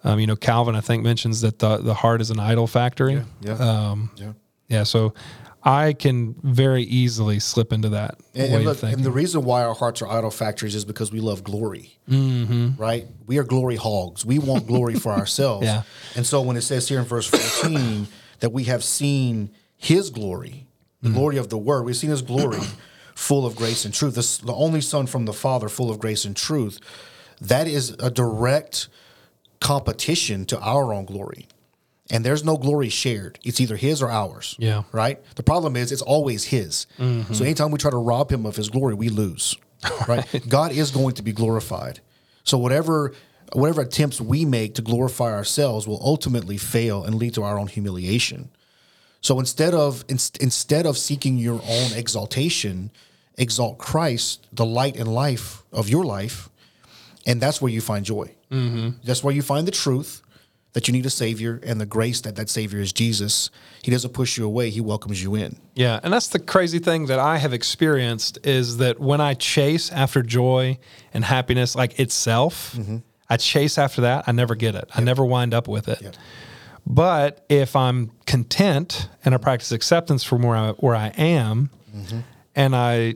um, 0.04 0.20
you 0.20 0.28
know, 0.28 0.36
Calvin 0.36 0.76
I 0.76 0.82
think 0.82 1.04
mentions 1.04 1.42
that 1.42 1.60
the 1.60 1.78
the 1.78 1.94
heart 1.94 2.22
is 2.22 2.30
an 2.32 2.40
idol 2.40 2.68
factory. 2.68 3.24
Yeah. 3.42 3.54
Um, 3.54 4.12
Yeah. 4.16 4.34
yeah. 4.68 4.84
So 4.84 5.14
I 5.62 5.92
can 5.92 6.36
very 6.42 6.84
easily 6.84 7.40
slip 7.40 7.74
into 7.74 7.90
that 7.90 8.16
And, 8.34 8.50
way 8.54 8.56
and, 8.58 8.66
look, 8.66 8.82
and 8.82 9.04
the 9.04 9.12
reason 9.12 9.44
why 9.44 9.64
our 9.64 9.74
hearts 9.76 10.02
are 10.02 10.08
idol 10.10 10.32
factories 10.32 10.74
is 10.74 10.86
because 10.86 11.12
we 11.12 11.20
love 11.20 11.44
glory, 11.44 12.00
mm-hmm. 12.10 12.82
right? 12.82 13.06
We 13.28 13.40
are 13.40 13.44
glory 13.44 13.76
hogs. 13.76 14.26
We 14.26 14.40
want 14.40 14.68
glory 14.68 14.96
for 14.96 15.12
ourselves. 15.22 15.66
Yeah. 15.66 15.82
And 16.16 16.26
so 16.26 16.40
when 16.42 16.56
it 16.56 16.62
says 16.62 16.88
here 16.88 17.00
in 17.00 17.06
verse 17.06 17.28
14 17.28 18.08
that 18.40 18.54
we 18.54 18.64
have 18.66 18.86
seen 18.86 19.52
his 19.80 20.10
glory, 20.10 20.68
the 21.02 21.08
mm-hmm. 21.08 21.18
glory 21.18 21.38
of 21.38 21.50
the 21.50 21.58
word, 21.58 21.84
we've 21.84 21.96
seen 21.96 22.10
his 22.10 22.22
glory 22.22 22.60
full 23.16 23.46
of 23.46 23.56
grace 23.56 23.86
and 23.86 23.94
truth. 23.94 24.16
This, 24.16 24.38
the 24.38 24.54
only 24.54 24.82
son 24.82 25.08
from 25.08 25.26
the 25.26 25.34
father 25.34 25.70
full 25.70 25.90
of 25.90 26.00
grace 26.00 26.26
and 26.26 26.36
truth. 26.36 26.80
That 27.42 27.68
is 27.68 27.92
a 28.00 28.12
direct 28.12 28.90
competition 29.62 30.46
to 30.48 30.60
our 30.60 30.94
own 30.94 31.06
glory. 31.06 31.48
And 32.12 32.26
there's 32.26 32.44
no 32.44 32.58
glory 32.58 32.90
shared. 32.90 33.40
It's 33.44 33.62
either 33.62 33.78
his 33.78 34.02
or 34.02 34.10
ours. 34.10 34.56
Yeah. 34.60 34.84
Right? 34.92 35.24
The 35.36 35.44
problem 35.44 35.78
is 35.78 35.92
it's 35.92 36.02
always 36.02 36.46
his. 36.46 36.88
Mm-hmm. 36.98 37.34
So 37.34 37.46
anytime 37.46 37.72
we 37.72 37.78
try 37.78 37.92
to 37.92 37.98
rob 37.98 38.32
him 38.32 38.46
of 38.46 38.56
his 38.56 38.70
glory, 38.70 38.94
we 38.94 39.10
lose. 39.10 39.58
Right? 40.10 40.26
God 40.50 40.74
is 40.74 40.92
going 40.92 41.16
to 41.16 41.24
be 41.24 41.32
glorified. 41.32 42.02
So 42.44 42.58
whatever 42.58 43.14
whatever 43.54 43.82
attempts 43.82 44.20
we 44.20 44.46
make 44.46 44.76
to 44.76 44.82
glorify 44.82 45.32
ourselves 45.32 45.88
will 45.88 46.02
ultimately 46.04 46.58
fail 46.58 47.04
and 47.04 47.16
lead 47.16 47.34
to 47.36 47.44
our 47.44 47.58
own 47.58 47.68
humiliation. 47.68 48.50
So 49.22 49.40
instead 49.40 49.74
of 49.74 50.04
in, 50.08 50.18
instead 50.40 50.86
of 50.86 50.98
seeking 50.98 51.38
your 51.38 51.62
own 51.68 51.92
exaltation, 51.94 52.92
exalt 53.38 53.78
Christ, 53.78 54.48
the 54.54 54.66
light 54.66 54.98
and 54.98 55.08
life 55.08 55.64
of 55.72 55.90
your 55.90 56.04
life, 56.06 56.50
and 57.26 57.42
that's 57.42 57.62
where 57.62 57.72
you 57.72 57.82
find 57.82 58.06
joy. 58.06 58.34
Mm-hmm. 58.52 58.90
That's 59.04 59.24
where 59.24 59.34
you 59.34 59.42
find 59.42 59.68
the 59.68 59.72
truth 59.72 60.22
that 60.74 60.88
you 60.88 60.92
need 60.92 61.06
a 61.06 61.10
savior 61.10 61.60
and 61.64 61.82
the 61.82 61.86
grace 61.86 62.22
that 62.22 62.36
that 62.36 62.50
savior 62.50 62.80
is 62.80 62.94
Jesus. 62.94 63.50
He 63.82 63.92
doesn't 63.92 64.14
push 64.14 64.38
you 64.38 64.46
away; 64.46 64.70
he 64.70 64.82
welcomes 64.82 65.22
you 65.22 65.36
in. 65.36 65.58
Yeah, 65.76 66.00
and 66.04 66.14
that's 66.14 66.28
the 66.28 66.40
crazy 66.40 66.80
thing 66.80 67.08
that 67.08 67.20
I 67.20 67.38
have 67.38 67.54
experienced 67.54 68.40
is 68.44 68.78
that 68.78 69.00
when 69.00 69.20
I 69.20 69.34
chase 69.34 69.92
after 69.92 70.22
joy 70.22 70.78
and 71.14 71.26
happiness, 71.26 71.76
like 71.76 72.00
itself, 72.00 72.78
I 73.30 73.38
chase 73.38 73.78
after 73.78 74.02
that. 74.02 74.26
I 74.28 74.32
never 74.32 74.56
get 74.56 74.76
it. 74.76 74.90
I 74.94 75.02
never 75.02 75.26
wind 75.26 75.54
up 75.54 75.68
with 75.68 75.88
it. 75.88 76.18
But 76.86 77.46
if 77.50 77.76
I'm 77.76 78.12
content 78.26 79.10
and 79.24 79.34
I 79.34 79.38
practice 79.38 79.72
acceptance 79.72 80.24
from 80.24 80.42
where 80.42 80.56
I, 80.56 80.72
where 80.72 80.96
I 80.96 81.08
am, 81.18 81.70
mm-hmm. 81.96 82.20
and 82.56 82.76
I 82.76 83.16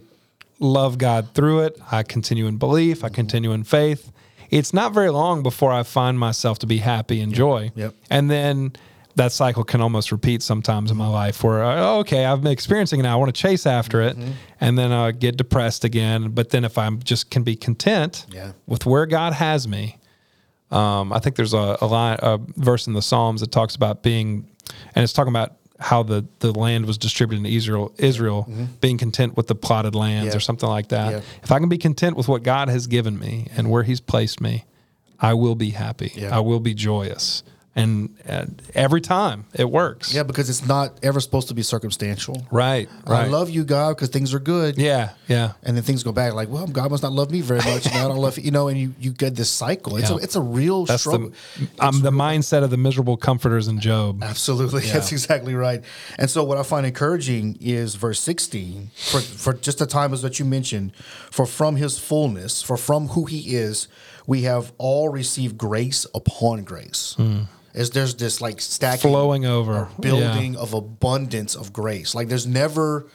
love 0.60 0.98
God 0.98 1.34
through 1.34 1.62
it, 1.62 1.79
I 1.91 2.03
continue 2.03 2.48
in 2.48 2.58
belief, 2.58 3.03
I 3.03 3.08
mm-hmm. 3.08 3.15
continue 3.15 3.51
in 3.51 3.63
faith. 3.63 4.12
It's 4.50 4.74
not 4.74 4.93
very 4.93 5.10
long 5.10 5.41
before 5.41 5.72
I 5.72 5.84
find 5.84 6.20
myself 6.20 6.60
to 6.60 6.67
be 6.67 6.77
happy 6.77 7.20
and 7.22 7.34
joy. 7.34 7.72
Yep. 7.75 7.96
And 8.12 8.29
then 8.29 8.74
that 9.15 9.32
cycle 9.32 9.63
can 9.63 9.82
almost 9.82 10.12
repeat 10.12 10.43
sometimes 10.43 10.91
in 10.91 10.98
my 10.98 11.05
mm-hmm. 11.05 11.13
life 11.13 11.43
where, 11.43 11.63
uh, 11.63 11.98
okay, 11.98 12.25
I've 12.25 12.43
been 12.43 12.51
experiencing 12.51 13.00
it 13.00 13.03
now. 13.03 13.13
I 13.13 13.15
want 13.15 13.34
to 13.34 13.41
chase 13.41 13.65
after 13.65 14.01
it. 14.01 14.15
And 14.62 14.77
then 14.77 14.91
I 14.91 15.12
get 15.12 15.38
depressed 15.38 15.84
again. 15.84 16.29
But 16.32 16.51
then 16.51 16.65
if 16.65 16.77
I'm 16.77 17.00
just 17.01 17.32
can 17.32 17.43
be 17.43 17.55
content 17.55 18.27
Yeah. 18.32 18.51
with 18.67 18.86
where 18.86 19.05
God 19.05 19.34
has 19.34 19.67
me, 19.67 19.98
um, 20.74 21.13
I 21.13 21.20
think 21.20 21.36
there's 21.36 21.53
a, 21.53 21.77
a 21.82 21.86
line, 21.88 22.18
a 22.22 22.39
verse 22.58 22.88
in 22.88 22.94
the 22.94 23.01
Psalms 23.01 23.42
that 23.42 23.51
talks 23.51 23.75
about 23.75 24.01
being, 24.03 24.48
and 24.96 25.03
it's 25.03 25.13
talking 25.13 25.32
about 25.32 25.53
how 25.80 26.01
the, 26.03 26.25
the 26.39 26.51
land 26.58 26.86
was 26.86 26.98
distributed 26.98 27.46
in 27.46 27.51
Israel, 27.51 27.94
Israel 27.98 28.48
being 28.80 28.98
content 28.98 29.36
with 29.36 29.48
the 29.48 29.56
plotted 29.56 29.96
lands 29.96 30.30
Yeah. 30.34 30.38
or 30.38 30.39
something 30.39 30.70
like 30.70 30.88
that. 30.89 31.12
Yeah. 31.12 31.22
If 31.44 31.51
I 31.51 31.60
can 31.60 31.68
be 31.70 31.77
content 31.77 32.15
with 32.15 32.27
what 32.27 32.42
God 32.44 32.70
has 32.70 32.88
given 32.88 33.20
me 33.20 33.48
and 33.58 33.70
where 33.70 33.84
He's 33.84 34.00
placed 34.00 34.39
me, 34.39 34.65
I 35.20 35.34
will 35.34 35.56
be 35.56 35.72
happy. 35.72 36.12
Yeah. 36.15 36.36
I 36.36 36.39
will 36.39 36.60
be 36.60 36.74
joyous. 36.74 37.44
And 37.75 38.15
uh, 38.30 38.46
every 38.75 39.01
time 39.01 39.46
it 39.51 39.68
works. 39.68 40.13
Yeah, 40.13 40.22
because 40.22 40.48
it's 40.48 40.63
not 40.68 41.00
ever 41.01 41.20
supposed 41.20 41.48
to 41.48 41.56
be 41.56 41.63
circumstantial. 41.63 42.46
Right. 42.51 42.88
Right. 43.08 43.25
I 43.25 43.27
love 43.27 43.50
you, 43.50 43.63
God, 43.63 43.96
because 43.96 44.10
things 44.10 44.32
are 44.36 44.39
good. 44.39 44.77
Yeah. 44.77 45.10
Yeah. 45.27 45.53
And 45.63 45.75
then 45.75 45.84
things 45.84 46.03
go 46.03 46.12
back 46.12 46.34
like, 46.34 46.50
well, 46.50 46.68
God 46.68 46.92
must 46.92 47.01
not 47.01 47.13
love 47.13 47.32
me 47.32 47.42
very 47.42 47.62
much. 47.62 47.88
And 47.88 47.96
I 47.96 48.08
don't 48.08 48.18
love 48.18 48.38
you 48.38 48.51
know, 48.51 48.68
and 48.68 48.80
you, 48.80 48.94
you 49.00 49.12
get 49.12 49.36
this 49.36 49.50
cycle. 49.50 49.98
It's 49.98 50.12
Yeah. 50.12 50.18
a 50.18 50.20
it's 50.20 50.36
a 50.36 50.42
real 50.42 50.86
That's 50.86 51.01
struggle. 51.01 51.32
the 51.77 51.84
um, 51.84 52.01
the 52.01 52.12
mindset 52.12 52.63
of 52.63 52.70
the 52.70 52.77
miserable 52.77 53.18
comforters 53.18 53.68
in 53.68 53.80
Job. 53.80 54.24
Absolutely. 54.24 54.82
That's 54.94 55.12
exactly 55.12 55.56
right. 55.56 55.82
And 56.20 56.30
so 56.30 56.44
what 56.44 56.60
I 56.60 56.63
find 56.63 56.86
encouraging 56.86 57.58
is 57.60 57.96
verse 57.96 58.20
16, 58.20 58.92
for, 58.96 59.20
for 59.20 59.53
just 59.53 59.80
the 59.80 59.88
time 59.88 60.13
as 60.13 60.22
that 60.22 60.38
you 60.38 60.46
mentioned, 60.46 60.96
for 61.32 61.48
from 61.48 61.77
his 61.77 61.98
fullness, 61.98 62.62
for 62.62 62.77
from 62.77 63.08
who 63.10 63.25
he 63.25 63.56
is, 63.56 63.88
we 64.27 64.44
have 64.44 64.72
all 64.77 65.10
received 65.10 65.58
grace 65.58 66.06
upon 66.13 66.63
grace. 66.63 67.18
As 67.74 67.89
there's 67.89 68.15
this 68.15 68.39
like 68.39 68.62
stacking 68.62 69.12
Flowing 69.12 69.46
over. 69.46 69.89
building 70.00 70.56
of 70.56 70.74
abundance 70.74 71.56
of 71.56 71.74
grace. 71.74 72.13
Like 72.13 72.27
there's 72.27 72.46
never 72.46 73.08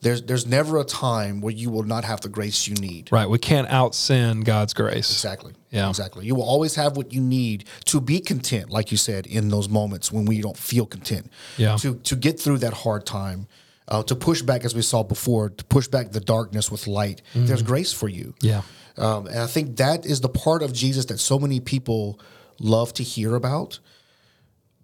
there's 0.00 0.22
there's 0.22 0.46
never 0.46 0.78
a 0.80 0.84
time 0.84 1.40
where 1.40 1.52
you 1.52 1.70
will 1.70 1.82
not 1.82 2.04
have 2.04 2.20
the 2.20 2.28
grace 2.28 2.66
you 2.66 2.74
need. 2.74 3.10
Right. 3.12 3.28
We 3.28 3.38
can't 3.38 3.68
out 3.68 3.94
sin 3.94 4.40
God's 4.40 4.74
grace. 4.74 5.10
Exactly. 5.10 5.52
Yeah. 5.70 5.88
Exactly. 5.88 6.26
You 6.26 6.34
will 6.34 6.44
always 6.44 6.74
have 6.74 6.96
what 6.96 7.12
you 7.12 7.20
need 7.20 7.64
to 7.86 8.00
be 8.00 8.20
content, 8.20 8.70
like 8.70 8.90
you 8.90 8.96
said, 8.96 9.26
in 9.26 9.48
those 9.48 9.68
moments 9.68 10.10
when 10.10 10.24
we 10.24 10.40
don't 10.40 10.56
feel 10.56 10.86
content. 10.86 11.30
Yeah. 11.56 11.76
To 11.76 11.94
to 11.94 12.16
get 12.16 12.40
through 12.40 12.58
that 12.58 12.72
hard 12.72 13.06
time, 13.06 13.46
uh, 13.88 14.02
to 14.04 14.16
push 14.16 14.42
back, 14.42 14.64
as 14.64 14.74
we 14.74 14.82
saw 14.82 15.02
before, 15.02 15.50
to 15.50 15.64
push 15.64 15.86
back 15.86 16.10
the 16.12 16.20
darkness 16.20 16.70
with 16.70 16.86
light. 16.86 17.22
There's 17.34 17.62
grace 17.62 17.92
for 17.92 18.08
you. 18.08 18.34
Yeah. 18.40 18.62
Um, 18.96 19.26
and 19.26 19.38
I 19.38 19.46
think 19.46 19.76
that 19.76 20.04
is 20.04 20.20
the 20.20 20.28
part 20.28 20.62
of 20.62 20.72
Jesus 20.72 21.06
that 21.06 21.18
so 21.18 21.38
many 21.38 21.60
people 21.60 22.18
love 22.58 22.92
to 22.94 23.02
hear 23.02 23.34
about. 23.34 23.78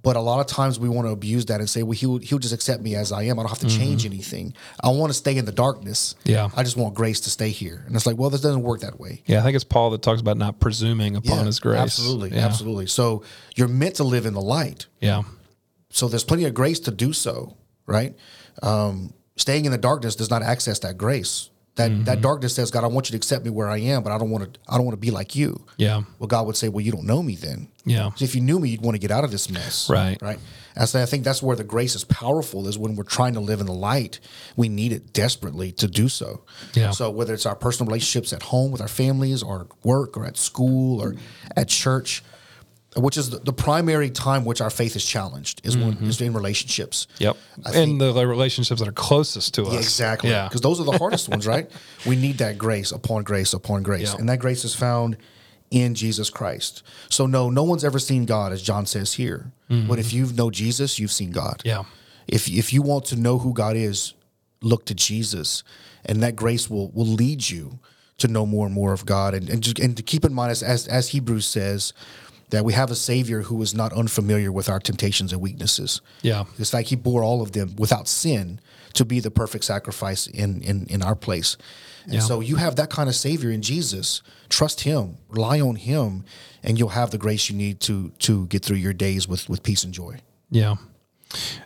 But 0.06 0.14
a 0.14 0.20
lot 0.20 0.38
of 0.38 0.46
times 0.46 0.78
we 0.78 0.88
want 0.88 1.08
to 1.08 1.10
abuse 1.10 1.46
that 1.46 1.58
and 1.58 1.68
say, 1.68 1.82
well, 1.82 1.90
he'll, 1.90 2.18
he'll 2.18 2.38
just 2.38 2.54
accept 2.54 2.80
me 2.80 2.94
as 2.94 3.10
I 3.10 3.24
am. 3.24 3.40
I 3.40 3.42
don't 3.42 3.48
have 3.48 3.58
to 3.58 3.68
change 3.68 4.06
anything. 4.06 4.54
I 4.80 4.90
want 4.90 5.10
to 5.10 5.14
stay 5.14 5.36
in 5.36 5.46
the 5.46 5.50
darkness. 5.50 6.14
Mm-hmm. 6.20 6.30
Yeah. 6.30 6.48
I 6.54 6.62
just 6.62 6.76
want 6.76 6.94
grace 6.94 7.18
to 7.22 7.30
stay 7.30 7.50
here. 7.50 7.82
And 7.84 7.96
it's 7.96 8.06
like, 8.06 8.16
well, 8.16 8.30
this 8.30 8.40
doesn't 8.40 8.62
work 8.62 8.82
that 8.82 9.00
way. 9.00 9.24
Yeah. 9.26 9.40
I 9.40 9.42
think 9.42 9.56
it's 9.56 9.64
Paul 9.64 9.90
that 9.90 10.02
talks 10.02 10.20
about 10.20 10.36
not 10.36 10.60
presuming 10.60 11.16
upon 11.16 11.46
his 11.46 11.58
grace. 11.58 11.80
Absolutely. 11.80 12.36
Yeah. 12.36 12.46
Absolutely. 12.46 12.86
So 12.86 13.24
you're 13.56 13.66
meant 13.66 13.96
to 13.96 14.04
live 14.04 14.26
in 14.26 14.34
the 14.34 14.40
light. 14.40 14.86
Yeah. 15.00 15.24
So 15.90 16.06
there's 16.06 16.22
plenty 16.22 16.44
of 16.44 16.54
grace 16.54 16.78
to 16.78 16.92
do 16.92 17.12
so, 17.12 17.56
right? 17.86 18.14
Um, 18.62 19.12
staying 19.34 19.64
in 19.64 19.72
the 19.72 19.76
darkness 19.76 20.14
does 20.14 20.30
not 20.30 20.40
access 20.40 20.78
that 20.78 20.96
grace. 20.96 21.50
That 21.76 21.90
Mm-hmm. 21.90 22.04
that 22.04 22.22
darkness 22.22 22.54
says, 22.54 22.70
God, 22.70 22.84
I 22.84 22.86
want 22.86 23.08
you 23.08 23.12
to 23.12 23.16
accept 23.18 23.44
me 23.44 23.50
where 23.50 23.68
I 23.68 23.76
am, 23.78 24.02
but 24.02 24.10
I 24.10 24.16
don't 24.18 24.30
want 24.30 24.54
to. 24.54 24.60
I 24.66 24.76
don't 24.76 24.86
want 24.86 24.94
to 24.94 25.00
be 25.00 25.10
like 25.10 25.36
you. 25.36 25.62
Yeah. 25.76 26.02
Well, 26.18 26.26
God 26.26 26.46
would 26.46 26.56
say, 26.56 26.68
Well, 26.70 26.80
you 26.84 26.90
don't 26.90 27.04
know 27.04 27.22
me 27.22 27.36
then. 27.36 27.68
Yeah. 27.84 28.10
if 28.18 28.34
you 28.34 28.40
knew 28.40 28.58
me, 28.58 28.70
you'd 28.70 28.80
want 28.80 28.94
to 28.94 28.98
get 28.98 29.10
out 29.10 29.24
of 29.24 29.30
this 29.30 29.48
mess. 29.50 29.88
Right. 29.90 30.20
Right. 30.22 30.38
And 30.74 30.88
so 30.88 31.00
I 31.02 31.06
think 31.06 31.22
that's 31.24 31.42
where 31.42 31.54
the 31.54 31.64
grace 31.64 31.94
is 31.94 32.02
powerful 32.04 32.66
is 32.66 32.76
when 32.78 32.96
we're 32.96 33.04
trying 33.04 33.34
to 33.34 33.40
live 33.40 33.60
in 33.60 33.66
the 33.66 33.72
light. 33.74 34.18
We 34.56 34.68
need 34.70 34.90
it 34.92 35.12
desperately 35.12 35.70
to 35.72 35.86
do 35.86 36.08
so. 36.08 36.42
Yeah. 36.74 36.90
So 36.92 37.10
whether 37.10 37.32
it's 37.34 37.46
our 37.46 37.54
personal 37.56 37.86
relationships 37.88 38.32
at 38.32 38.42
home 38.44 38.70
with 38.72 38.80
our 38.80 38.88
families 38.88 39.42
or 39.42 39.60
at 39.62 39.66
work 39.84 40.16
or 40.16 40.24
at 40.24 40.36
school 40.38 41.00
or 41.02 41.14
at 41.56 41.68
church, 41.68 42.22
which 42.96 43.16
is 43.16 43.30
the, 43.30 43.52
primary 43.52 44.10
time 44.10 44.44
which 44.44 44.60
our 44.60 44.70
faith 44.70 44.96
is 44.96 45.04
challenged 45.04 45.60
is 45.64 45.76
when 45.76 45.98
is 46.04 46.20
in 46.20 46.32
relationships. 46.32 47.06
Yep. 47.18 47.36
I 47.64 47.76
and 47.78 48.00
the, 48.00 48.12
the 48.12 48.26
relationships 48.26 48.80
that 48.80 48.88
are 48.88 48.92
closest 48.92 49.54
to 49.54 49.64
us. 49.64 49.72
Yeah, 49.72 49.78
exactly. 49.78 50.30
Yeah. 50.30 50.48
Because 50.48 50.60
those 50.60 50.80
are 50.80 50.84
the 50.84 50.98
hardest 50.98 51.28
ones, 51.28 51.46
right? 51.46 51.70
We 52.06 52.16
need 52.16 52.38
that 52.38 52.58
grace 52.58 52.92
upon 52.92 53.24
grace 53.24 53.52
upon 53.52 53.82
grace. 53.82 54.12
Yeah. 54.12 54.18
And 54.18 54.28
that 54.28 54.38
grace 54.38 54.64
is 54.64 54.74
found 54.74 55.16
in 55.70 55.94
Jesus 55.94 56.30
Christ. 56.30 56.82
So 57.08 57.26
no, 57.26 57.50
no 57.50 57.64
one's 57.64 57.84
ever 57.84 57.98
seen 57.98 58.24
God, 58.24 58.52
as 58.52 58.62
John 58.62 58.86
says 58.86 59.14
here. 59.14 59.52
But 59.68 59.98
if 59.98 60.12
you've 60.12 60.36
know 60.36 60.50
Jesus, 60.50 60.98
you've 60.98 61.12
seen 61.12 61.32
God. 61.32 61.58
Mm-hmm. 61.58 61.68
Yeah. 61.68 61.84
If 62.28 62.48
if 62.48 62.72
you 62.72 62.82
want 62.82 63.04
to 63.06 63.16
know 63.16 63.38
who 63.38 63.52
God 63.52 63.76
is, 63.76 64.14
look 64.60 64.84
to 64.86 64.94
Jesus. 64.94 65.62
And 66.04 66.22
that 66.22 66.36
grace 66.36 66.70
will 66.70 66.90
will 66.90 67.06
lead 67.06 67.50
you 67.50 67.80
to 68.18 68.28
know 68.28 68.46
more 68.46 68.64
and 68.64 68.74
more 68.74 68.92
of 68.92 69.04
God. 69.04 69.34
And 69.34 69.48
and, 69.48 69.62
just, 69.62 69.78
and 69.78 69.96
to 69.96 70.02
keep 70.02 70.24
in 70.24 70.32
mind 70.32 70.52
as, 70.52 70.62
as 70.62 70.86
as 70.86 71.08
Hebrews 71.08 71.46
says, 71.46 71.92
that 72.50 72.64
we 72.64 72.72
have 72.72 72.90
a 72.90 72.94
Savior 72.94 73.42
who 73.42 73.60
is 73.62 73.74
not 73.74 73.92
unfamiliar 73.92 74.52
with 74.52 74.68
our 74.68 74.78
temptations 74.80 75.32
and 75.32 75.40
weaknesses. 75.42 76.00
Yeah. 76.22 76.44
It's 76.58 76.72
like 76.72 76.86
he 76.86 76.96
bore 76.96 77.22
all 77.24 77.42
of 77.42 77.52
them 77.52 77.74
without 77.76 78.06
sin 78.08 78.60
to 78.94 79.04
be 79.04 79.20
the 79.20 79.30
perfect 79.30 79.64
sacrifice 79.64 80.26
in 80.26 80.62
in, 80.62 80.86
in 80.88 81.02
our 81.02 81.16
place. 81.16 81.56
And 82.04 82.14
Yeah. 82.14 82.20
so 82.20 82.40
you 82.40 82.56
have 82.56 82.76
that 82.76 82.88
kind 82.90 83.08
of 83.08 83.14
savior 83.16 83.50
in 83.50 83.62
Jesus. 83.62 84.22
Trust 84.48 84.82
him, 84.82 85.16
rely 85.28 85.60
on 85.60 85.76
him, 85.76 86.24
and 86.62 86.78
you'll 86.78 86.90
have 86.94 87.10
the 87.10 87.18
grace 87.18 87.50
you 87.50 87.56
need 87.58 87.80
to 87.80 88.10
to 88.20 88.46
get 88.46 88.64
through 88.64 88.78
your 88.78 88.94
days 88.94 89.26
with 89.28 89.48
with 89.48 89.62
peace 89.62 89.84
and 89.84 89.92
joy. 89.94 90.18
Yeah. 90.50 90.76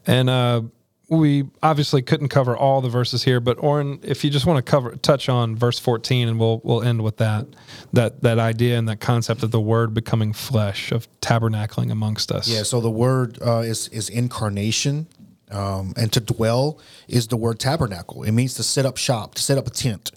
And 0.07 0.31
uh, 0.31 0.63
we 1.11 1.45
obviously 1.61 2.03
couldn't 2.03 2.29
cover 2.29 2.57
all 2.57 2.81
the 2.81 2.89
verses 2.89 3.25
here, 3.25 3.41
but 3.41 3.59
Oren, 3.63 3.99
if 4.03 4.23
you 4.23 4.31
just 4.31 4.47
want 4.47 4.65
to 4.65 4.71
cover 4.71 4.95
touch 4.95 5.29
on 5.29 5.57
verse 5.57 5.79
14 5.79 6.29
and 6.29 6.39
we'll 6.39 6.61
we'll 6.63 6.83
end 6.83 7.03
with 7.03 7.17
that 7.17 7.47
that 7.93 8.23
that 8.23 8.39
idea 8.39 8.79
and 8.79 8.89
that 8.89 9.01
concept 9.01 9.43
of 9.43 9.51
the 9.51 9.61
word 9.61 9.93
becoming 9.93 10.33
flesh, 10.33 10.93
of 10.93 11.09
tabernacling 11.21 11.91
amongst 11.91 12.31
us. 12.31 12.49
Yeah, 12.49 12.63
so 12.63 12.81
the 12.81 12.91
word 12.91 13.39
uh, 13.45 13.59
is 13.59 13.89
is 13.89 14.09
incarnation, 14.09 15.09
um, 15.51 15.93
and 15.97 16.13
to 16.13 16.21
dwell 16.21 16.79
is 17.09 17.27
the 17.27 17.37
word 17.37 17.59
tabernacle. 17.59 18.23
It 18.23 18.33
means 18.33 18.55
to 18.55 18.63
set 18.63 18.87
up 18.87 18.97
shop, 18.97 19.35
to 19.35 19.43
set 19.43 19.59
up 19.59 19.67
a 19.67 19.71
tent. 19.71 20.13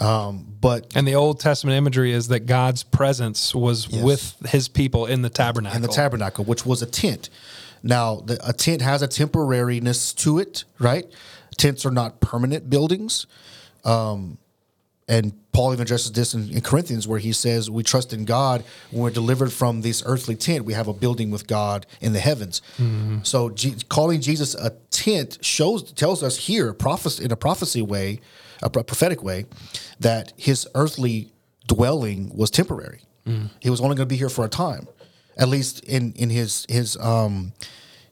Um, 0.00 0.46
but 0.60 0.92
And 0.94 1.08
the 1.08 1.14
Old 1.14 1.40
Testament 1.40 1.76
imagery 1.76 2.12
is 2.12 2.28
that 2.28 2.40
God's 2.40 2.82
presence 2.82 3.54
was 3.54 3.88
with 3.88 4.36
his 4.46 4.68
people 4.68 5.06
in 5.06 5.22
the 5.22 5.30
tabernacle. 5.30 5.76
in 5.76 5.82
the 5.82 5.88
tabernacle, 5.88 6.44
which 6.44 6.66
was 6.66 6.82
a 6.82 6.86
tent. 6.86 7.30
Now, 7.86 8.16
the, 8.16 8.38
a 8.46 8.52
tent 8.52 8.82
has 8.82 9.02
a 9.02 9.08
temporariness 9.08 10.14
to 10.16 10.38
it, 10.38 10.64
right? 10.78 11.06
Tents 11.56 11.86
are 11.86 11.90
not 11.90 12.20
permanent 12.20 12.68
buildings. 12.68 13.26
Um, 13.84 14.38
and 15.08 15.32
Paul 15.52 15.72
even 15.72 15.82
addresses 15.84 16.10
this 16.10 16.34
in, 16.34 16.50
in 16.50 16.60
Corinthians, 16.62 17.06
where 17.06 17.20
he 17.20 17.32
says, 17.32 17.70
We 17.70 17.84
trust 17.84 18.12
in 18.12 18.24
God. 18.24 18.64
When 18.90 19.02
we're 19.04 19.10
delivered 19.10 19.52
from 19.52 19.82
this 19.82 20.02
earthly 20.04 20.34
tent, 20.34 20.64
we 20.64 20.72
have 20.72 20.88
a 20.88 20.92
building 20.92 21.30
with 21.30 21.46
God 21.46 21.86
in 22.00 22.12
the 22.12 22.18
heavens. 22.18 22.60
So, 23.22 23.50
G- 23.50 23.76
calling 23.88 24.20
Jesus 24.20 24.56
a 24.56 24.70
tent 24.90 25.38
shows 25.42 25.92
tells 25.92 26.24
us 26.24 26.36
here, 26.36 26.72
prophecy, 26.74 27.24
in 27.24 27.30
a 27.30 27.36
prophecy 27.36 27.82
way, 27.82 28.20
a 28.64 28.68
pro- 28.68 28.82
prophetic 28.82 29.22
way, 29.22 29.46
that 30.00 30.32
his 30.36 30.66
earthly 30.74 31.30
dwelling 31.68 32.32
was 32.36 32.50
temporary. 32.50 33.02
He 33.60 33.70
was 33.70 33.80
only 33.80 33.94
going 33.96 34.08
to 34.08 34.12
be 34.12 34.16
here 34.16 34.28
for 34.28 34.44
a 34.44 34.48
time, 34.48 34.86
at 35.36 35.48
least 35.48 35.80
in 35.84 36.12
in 36.12 36.30
his 36.30 36.66
his 36.68 36.96
um 36.98 37.52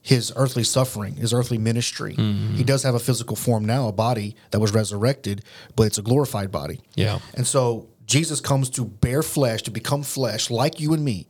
his 0.02 0.32
earthly 0.36 0.64
suffering, 0.64 1.16
his 1.16 1.32
earthly 1.32 1.56
ministry. 1.56 2.14
He 2.14 2.62
does 2.62 2.82
have 2.82 2.94
a 2.94 2.98
physical 2.98 3.36
form 3.36 3.64
now, 3.64 3.88
a 3.88 3.92
body 3.92 4.36
that 4.50 4.60
was 4.60 4.74
resurrected, 4.74 5.42
but 5.76 5.84
it's 5.84 5.96
a 5.96 6.02
glorified 6.02 6.52
body. 6.52 6.80
Yeah. 6.94 7.20
And 7.34 7.46
so 7.46 7.88
Jesus 8.04 8.40
comes 8.40 8.68
to 8.70 8.84
bear 8.84 9.22
flesh, 9.22 9.62
to 9.62 9.70
become 9.70 10.02
flesh 10.02 10.50
like 10.50 10.78
you 10.78 10.92
and 10.92 11.02
me, 11.02 11.26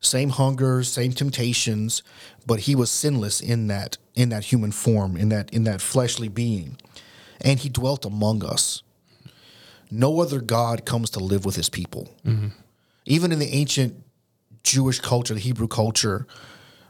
same 0.00 0.28
hunger, 0.28 0.82
same 0.84 1.12
temptations, 1.12 2.02
but 2.46 2.60
he 2.60 2.74
was 2.74 2.90
sinless 2.90 3.40
in 3.40 3.68
that 3.68 3.96
in 4.14 4.28
that 4.28 4.44
human 4.44 4.72
form, 4.72 5.16
in 5.16 5.30
that 5.30 5.50
in 5.50 5.64
that 5.64 5.80
fleshly 5.80 6.28
being. 6.28 6.76
And 7.40 7.58
he 7.58 7.70
dwelt 7.70 8.04
among 8.04 8.44
us. 8.44 8.82
No 9.90 10.20
other 10.20 10.40
God 10.42 10.84
comes 10.84 11.08
to 11.10 11.20
live 11.20 11.46
with 11.46 11.56
his 11.56 11.70
people. 11.70 12.08
Even 13.06 13.32
in 13.32 13.38
the 13.38 13.48
ancient 13.48 13.94
Jewish 14.62 15.00
culture, 15.00 15.34
the 15.34 15.40
Hebrew 15.40 15.68
culture, 15.68 16.26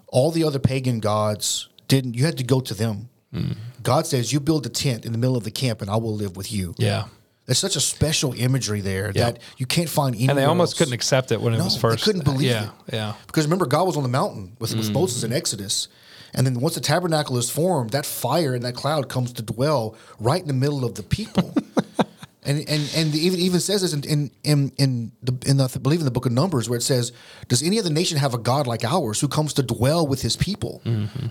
all 0.08 0.30
the 0.30 0.44
other 0.44 0.58
pagan 0.58 1.00
gods 1.00 1.68
didn't 1.88 2.14
you 2.14 2.24
had 2.24 2.38
to 2.38 2.44
go 2.44 2.60
to 2.60 2.74
them. 2.74 3.08
Mm. 3.34 3.56
God 3.82 4.06
says, 4.06 4.32
You 4.32 4.40
build 4.40 4.66
a 4.66 4.68
tent 4.68 5.04
in 5.04 5.12
the 5.12 5.18
middle 5.18 5.36
of 5.36 5.44
the 5.44 5.50
camp 5.50 5.80
and 5.82 5.90
I 5.90 5.96
will 5.96 6.14
live 6.14 6.36
with 6.36 6.52
you. 6.52 6.74
Yeah. 6.78 7.04
There's 7.46 7.58
such 7.58 7.74
a 7.74 7.80
special 7.80 8.32
imagery 8.34 8.80
there 8.80 9.12
that 9.14 9.40
you 9.56 9.66
can't 9.66 9.88
find 9.88 10.14
anywhere 10.14 10.30
And 10.30 10.38
they 10.38 10.44
almost 10.44 10.72
else. 10.74 10.78
couldn't 10.78 10.94
accept 10.94 11.32
it 11.32 11.40
when 11.40 11.52
it 11.52 11.58
No, 11.58 11.64
was 11.64 11.74
they 11.74 11.80
first. 11.80 12.04
couldn't 12.04 12.24
believe 12.24 12.48
yeah, 12.50 12.70
it. 12.86 12.94
Yeah. 12.94 13.14
Because 13.26 13.44
remember, 13.44 13.66
God 13.66 13.86
was 13.88 13.96
on 13.96 14.04
the 14.04 14.08
mountain 14.08 14.56
with, 14.60 14.72
with 14.76 14.88
mm. 14.88 14.92
Moses 14.92 15.24
in 15.24 15.32
Exodus. 15.32 15.88
And 16.32 16.46
then 16.46 16.60
once 16.60 16.76
the 16.76 16.80
tabernacle 16.80 17.36
is 17.38 17.50
formed, 17.50 17.90
that 17.90 18.06
fire 18.06 18.54
and 18.54 18.62
that 18.64 18.76
cloud 18.76 19.08
comes 19.08 19.32
to 19.32 19.42
dwell 19.42 19.96
right 20.20 20.40
in 20.40 20.46
the 20.46 20.54
middle 20.54 20.84
of 20.84 20.94
the 20.94 21.02
people. 21.02 21.52
and 22.42 22.58
and 22.68 22.90
and 22.96 23.14
even 23.14 23.38
even 23.40 23.60
says 23.60 23.82
this 23.82 23.92
in 23.92 24.02
in 24.04 24.30
in, 24.44 24.72
in 24.78 25.12
the 25.22 25.34
in 25.46 25.56
the, 25.58 25.64
I 25.74 25.78
believe 25.78 26.00
in 26.00 26.04
the 26.06 26.10
book 26.10 26.26
of 26.26 26.32
Numbers 26.32 26.68
where 26.68 26.78
it 26.78 26.82
says, 26.82 27.12
"Does 27.48 27.62
any 27.62 27.78
other 27.78 27.90
nation 27.90 28.18
have 28.18 28.34
a 28.34 28.38
God 28.38 28.66
like 28.66 28.84
ours 28.84 29.20
who 29.20 29.28
comes 29.28 29.52
to 29.54 29.62
dwell 29.62 30.06
with 30.06 30.22
His 30.22 30.36
people?" 30.36 30.80
Mm-hmm. 30.84 31.26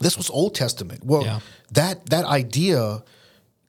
This 0.00 0.16
was 0.16 0.28
Old 0.30 0.54
Testament. 0.54 1.04
Well, 1.04 1.24
Yeah. 1.24 1.40
that 1.72 2.06
that 2.10 2.24
idea 2.24 3.02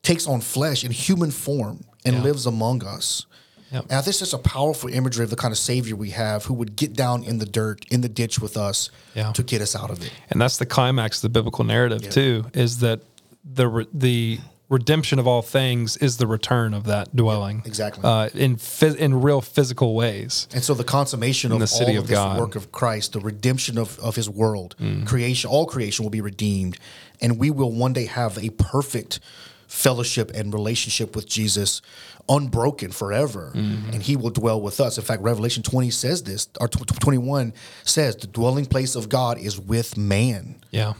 takes 0.04 0.28
on 0.28 0.42
flesh 0.42 0.84
in 0.84 0.92
human 0.92 1.32
form 1.32 1.84
and 2.04 2.16
Yeah. 2.16 2.24
lives 2.24 2.46
among 2.46 2.84
us. 2.84 3.26
Yep. 3.72 3.84
And 3.90 3.94
I 3.94 4.02
think 4.02 4.10
it's 4.10 4.20
just 4.20 4.34
a 4.34 4.38
powerful 4.38 4.90
imagery 4.90 5.24
of 5.24 5.30
the 5.32 5.36
kind 5.36 5.52
of 5.52 5.58
savior 5.58 5.96
we 5.96 6.12
have 6.12 6.46
who 6.46 6.54
would 6.54 6.76
get 6.76 6.94
down 6.94 7.24
in 7.24 7.40
the 7.40 7.46
dirt, 7.48 7.84
in 7.90 8.02
the 8.02 8.10
ditch 8.10 8.40
with 8.40 8.58
us 8.58 8.90
Yeah. 9.16 9.32
to 9.32 9.44
get 9.44 9.62
us 9.62 9.76
out 9.76 9.90
of 9.90 10.04
it. 10.04 10.12
And 10.30 10.40
that's 10.40 10.58
the 10.58 10.66
climax 10.68 11.18
of 11.18 11.22
the 11.24 11.30
biblical 11.30 11.64
narrative 11.66 12.10
too, 12.10 12.46
is 12.54 12.78
that 12.80 13.00
the 13.44 13.88
the 13.94 14.40
redemption 14.70 15.20
of 15.20 15.28
all 15.28 15.42
things 15.42 15.96
is 15.98 16.18
the 16.18 16.26
return 16.28 16.74
of 16.74 16.86
that 16.86 17.16
dwelling. 17.16 17.62
exactly. 17.66 18.04
Uh, 18.04 18.30
in 18.34 18.56
phys- 18.56 18.96
in 18.96 19.22
real 19.22 19.42
physical 19.42 19.94
ways. 19.96 20.48
And 20.54 20.64
so 20.64 20.74
the 20.74 20.84
consummation 20.84 21.52
of 21.52 21.60
the 21.60 21.68
city 21.68 21.92
all 21.94 21.98
of 22.00 22.04
of 22.06 22.08
this 22.10 22.18
God. 22.18 22.40
work 22.40 22.56
of 22.56 22.72
Christ, 22.72 23.14
the 23.14 23.20
redemption 23.20 23.78
of, 23.78 24.00
of 24.00 24.16
his 24.16 24.30
world, 24.30 24.76
creation, 25.06 25.50
all 25.50 25.66
creation 25.66 26.04
will 26.04 26.10
be 26.10 26.22
redeemed. 26.22 26.78
And 27.22 27.38
we 27.40 27.52
will 27.52 27.72
one 27.72 27.94
day 27.94 28.06
have 28.06 28.38
a 28.38 28.50
perfect 28.50 29.20
fellowship 29.68 30.32
and 30.34 30.54
relationship 30.54 31.16
with 31.16 31.28
Jesus 31.28 31.82
unbroken 32.28 32.92
forever. 32.92 33.52
And 33.54 34.02
he 34.02 34.16
will 34.16 34.32
dwell 34.32 34.60
with 34.60 34.80
us. 34.80 34.98
In 34.98 35.04
fact, 35.04 35.22
Revelation 35.22 35.62
20 35.64 35.92
says 35.92 36.24
this, 36.24 36.48
or 36.60 36.68
tw- 36.68 36.88
tw- 36.88 37.00
21 37.00 37.54
says, 37.84 38.16
the 38.16 38.26
dwelling 38.28 38.66
place 38.66 38.96
of 38.96 39.10
God 39.10 39.38
is 39.38 39.60
with 39.60 39.96
man. 39.96 40.56
Yeah. 40.72 40.94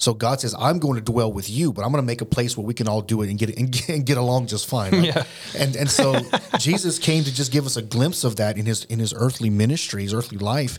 So 0.00 0.14
God 0.14 0.40
says, 0.40 0.54
"I'm 0.58 0.78
going 0.78 0.94
to 0.94 1.00
dwell 1.12 1.32
with 1.32 1.50
you, 1.50 1.72
but 1.72 1.82
I'm 1.84 1.90
going 1.90 2.02
to 2.02 2.06
make 2.06 2.20
a 2.20 2.24
place 2.24 2.56
where 2.56 2.64
we 2.66 2.72
can 2.72 2.86
all 2.88 3.02
do 3.02 3.22
it 3.22 3.30
and 3.30 3.38
get 3.38 3.56
and 3.58 3.70
get, 3.70 3.88
and 3.88 4.06
get 4.06 4.16
along 4.16 4.46
just 4.46 4.66
fine." 4.68 4.92
right? 4.92 5.04
Yeah. 5.04 5.24
And 5.56 5.76
and 5.76 5.90
so 5.90 6.14
Jesus 6.58 6.98
came 6.98 7.24
to 7.24 7.34
just 7.34 7.50
give 7.52 7.66
us 7.66 7.76
a 7.76 7.82
glimpse 7.82 8.22
of 8.24 8.36
that 8.36 8.56
in 8.56 8.64
his 8.66 8.84
in 8.84 8.98
his 9.00 9.12
earthly 9.12 9.50
ministry, 9.50 10.02
his 10.04 10.14
earthly 10.14 10.38
life. 10.38 10.78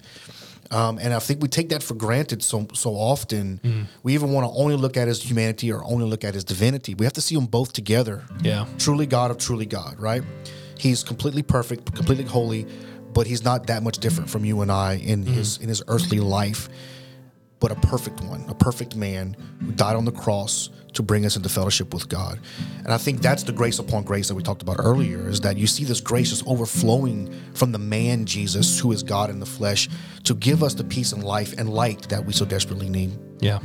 Um, 0.71 0.99
and 0.99 1.13
I 1.15 1.19
think 1.19 1.41
we 1.41 1.47
take 1.47 1.69
that 1.69 1.81
for 1.83 1.95
granted 1.95 2.41
so 2.43 2.67
so 2.73 2.91
often. 2.91 3.59
Mm. 3.63 3.85
We 4.03 4.13
even 4.13 4.31
want 4.31 4.45
to 4.47 4.57
only 4.57 4.75
look 4.77 4.95
at 4.97 5.07
his 5.07 5.21
humanity 5.21 5.71
or 5.71 5.83
only 5.83 6.05
look 6.05 6.23
at 6.23 6.33
his 6.33 6.43
divinity. 6.43 6.93
We 6.93 7.05
have 7.05 7.13
to 7.13 7.21
see 7.21 7.35
them 7.35 7.47
both 7.47 7.73
together. 7.73 8.23
Yeah. 8.43 8.67
Truly 8.77 9.05
God 9.07 9.31
of 9.31 9.37
truly 9.37 9.65
God, 9.65 9.99
right? 9.99 10.23
He's 10.77 11.03
completely 11.03 11.41
perfect, 11.43 11.93
completely 11.93 12.23
holy, 12.25 12.65
but 13.13 13.27
he's 13.27 13.43
not 13.43 13.67
that 13.67 13.83
much 13.83 13.97
different 13.97 14.29
from 14.29 14.45
you 14.45 14.61
and 14.61 14.71
I 14.71 14.93
in 14.93 15.25
Mm-hmm. 15.25 15.33
his 15.33 15.57
in 15.57 15.67
his 15.67 15.81
earthly 15.87 16.19
life 16.19 16.69
but 17.59 17.71
a 17.71 17.75
perfect 17.75 18.21
one, 18.21 18.45
a 18.47 18.55
perfect 18.55 18.95
man 18.95 19.35
who 19.59 19.71
died 19.71 19.95
on 19.95 20.05
the 20.05 20.11
cross 20.11 20.69
to 20.93 21.03
bring 21.03 21.25
us 21.25 21.35
into 21.35 21.49
fellowship 21.49 21.93
with 21.93 22.09
God. 22.09 22.39
And 22.79 22.87
I 22.87 22.97
think 22.97 23.21
that's 23.21 23.43
the 23.43 23.51
grace 23.51 23.79
upon 23.79 24.03
grace 24.03 24.27
that 24.27 24.35
we 24.35 24.43
talked 24.43 24.61
about 24.61 24.77
earlier 24.79 25.29
is 25.29 25.41
that 25.41 25.57
you 25.57 25.67
see 25.67 25.83
this 25.83 26.01
grace 26.01 26.29
just 26.29 26.47
overflowing 26.47 27.33
from 27.53 27.71
the 27.71 27.77
man 27.77 28.25
Jesus, 28.25 28.79
who 28.79 28.91
is 28.91 29.03
God 29.03 29.29
in 29.29 29.39
the 29.39 29.45
flesh, 29.45 29.89
to 30.23 30.33
give 30.33 30.63
us 30.63 30.73
the 30.73 30.83
peace 30.83 31.11
and 31.11 31.23
life 31.23 31.53
and 31.57 31.69
light 31.69 32.09
that 32.09 32.25
we 32.25 32.33
so 32.33 32.45
desperately 32.45 32.89
need. 32.89 33.17
Yeah. 33.39 33.59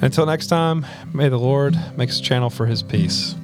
Until 0.00 0.26
next 0.26 0.48
time, 0.48 0.84
may 1.12 1.28
the 1.28 1.38
Lord 1.38 1.78
make 1.96 2.10
us 2.10 2.18
a 2.18 2.22
channel 2.22 2.50
for 2.50 2.66
his 2.66 2.82
peace. 2.82 3.34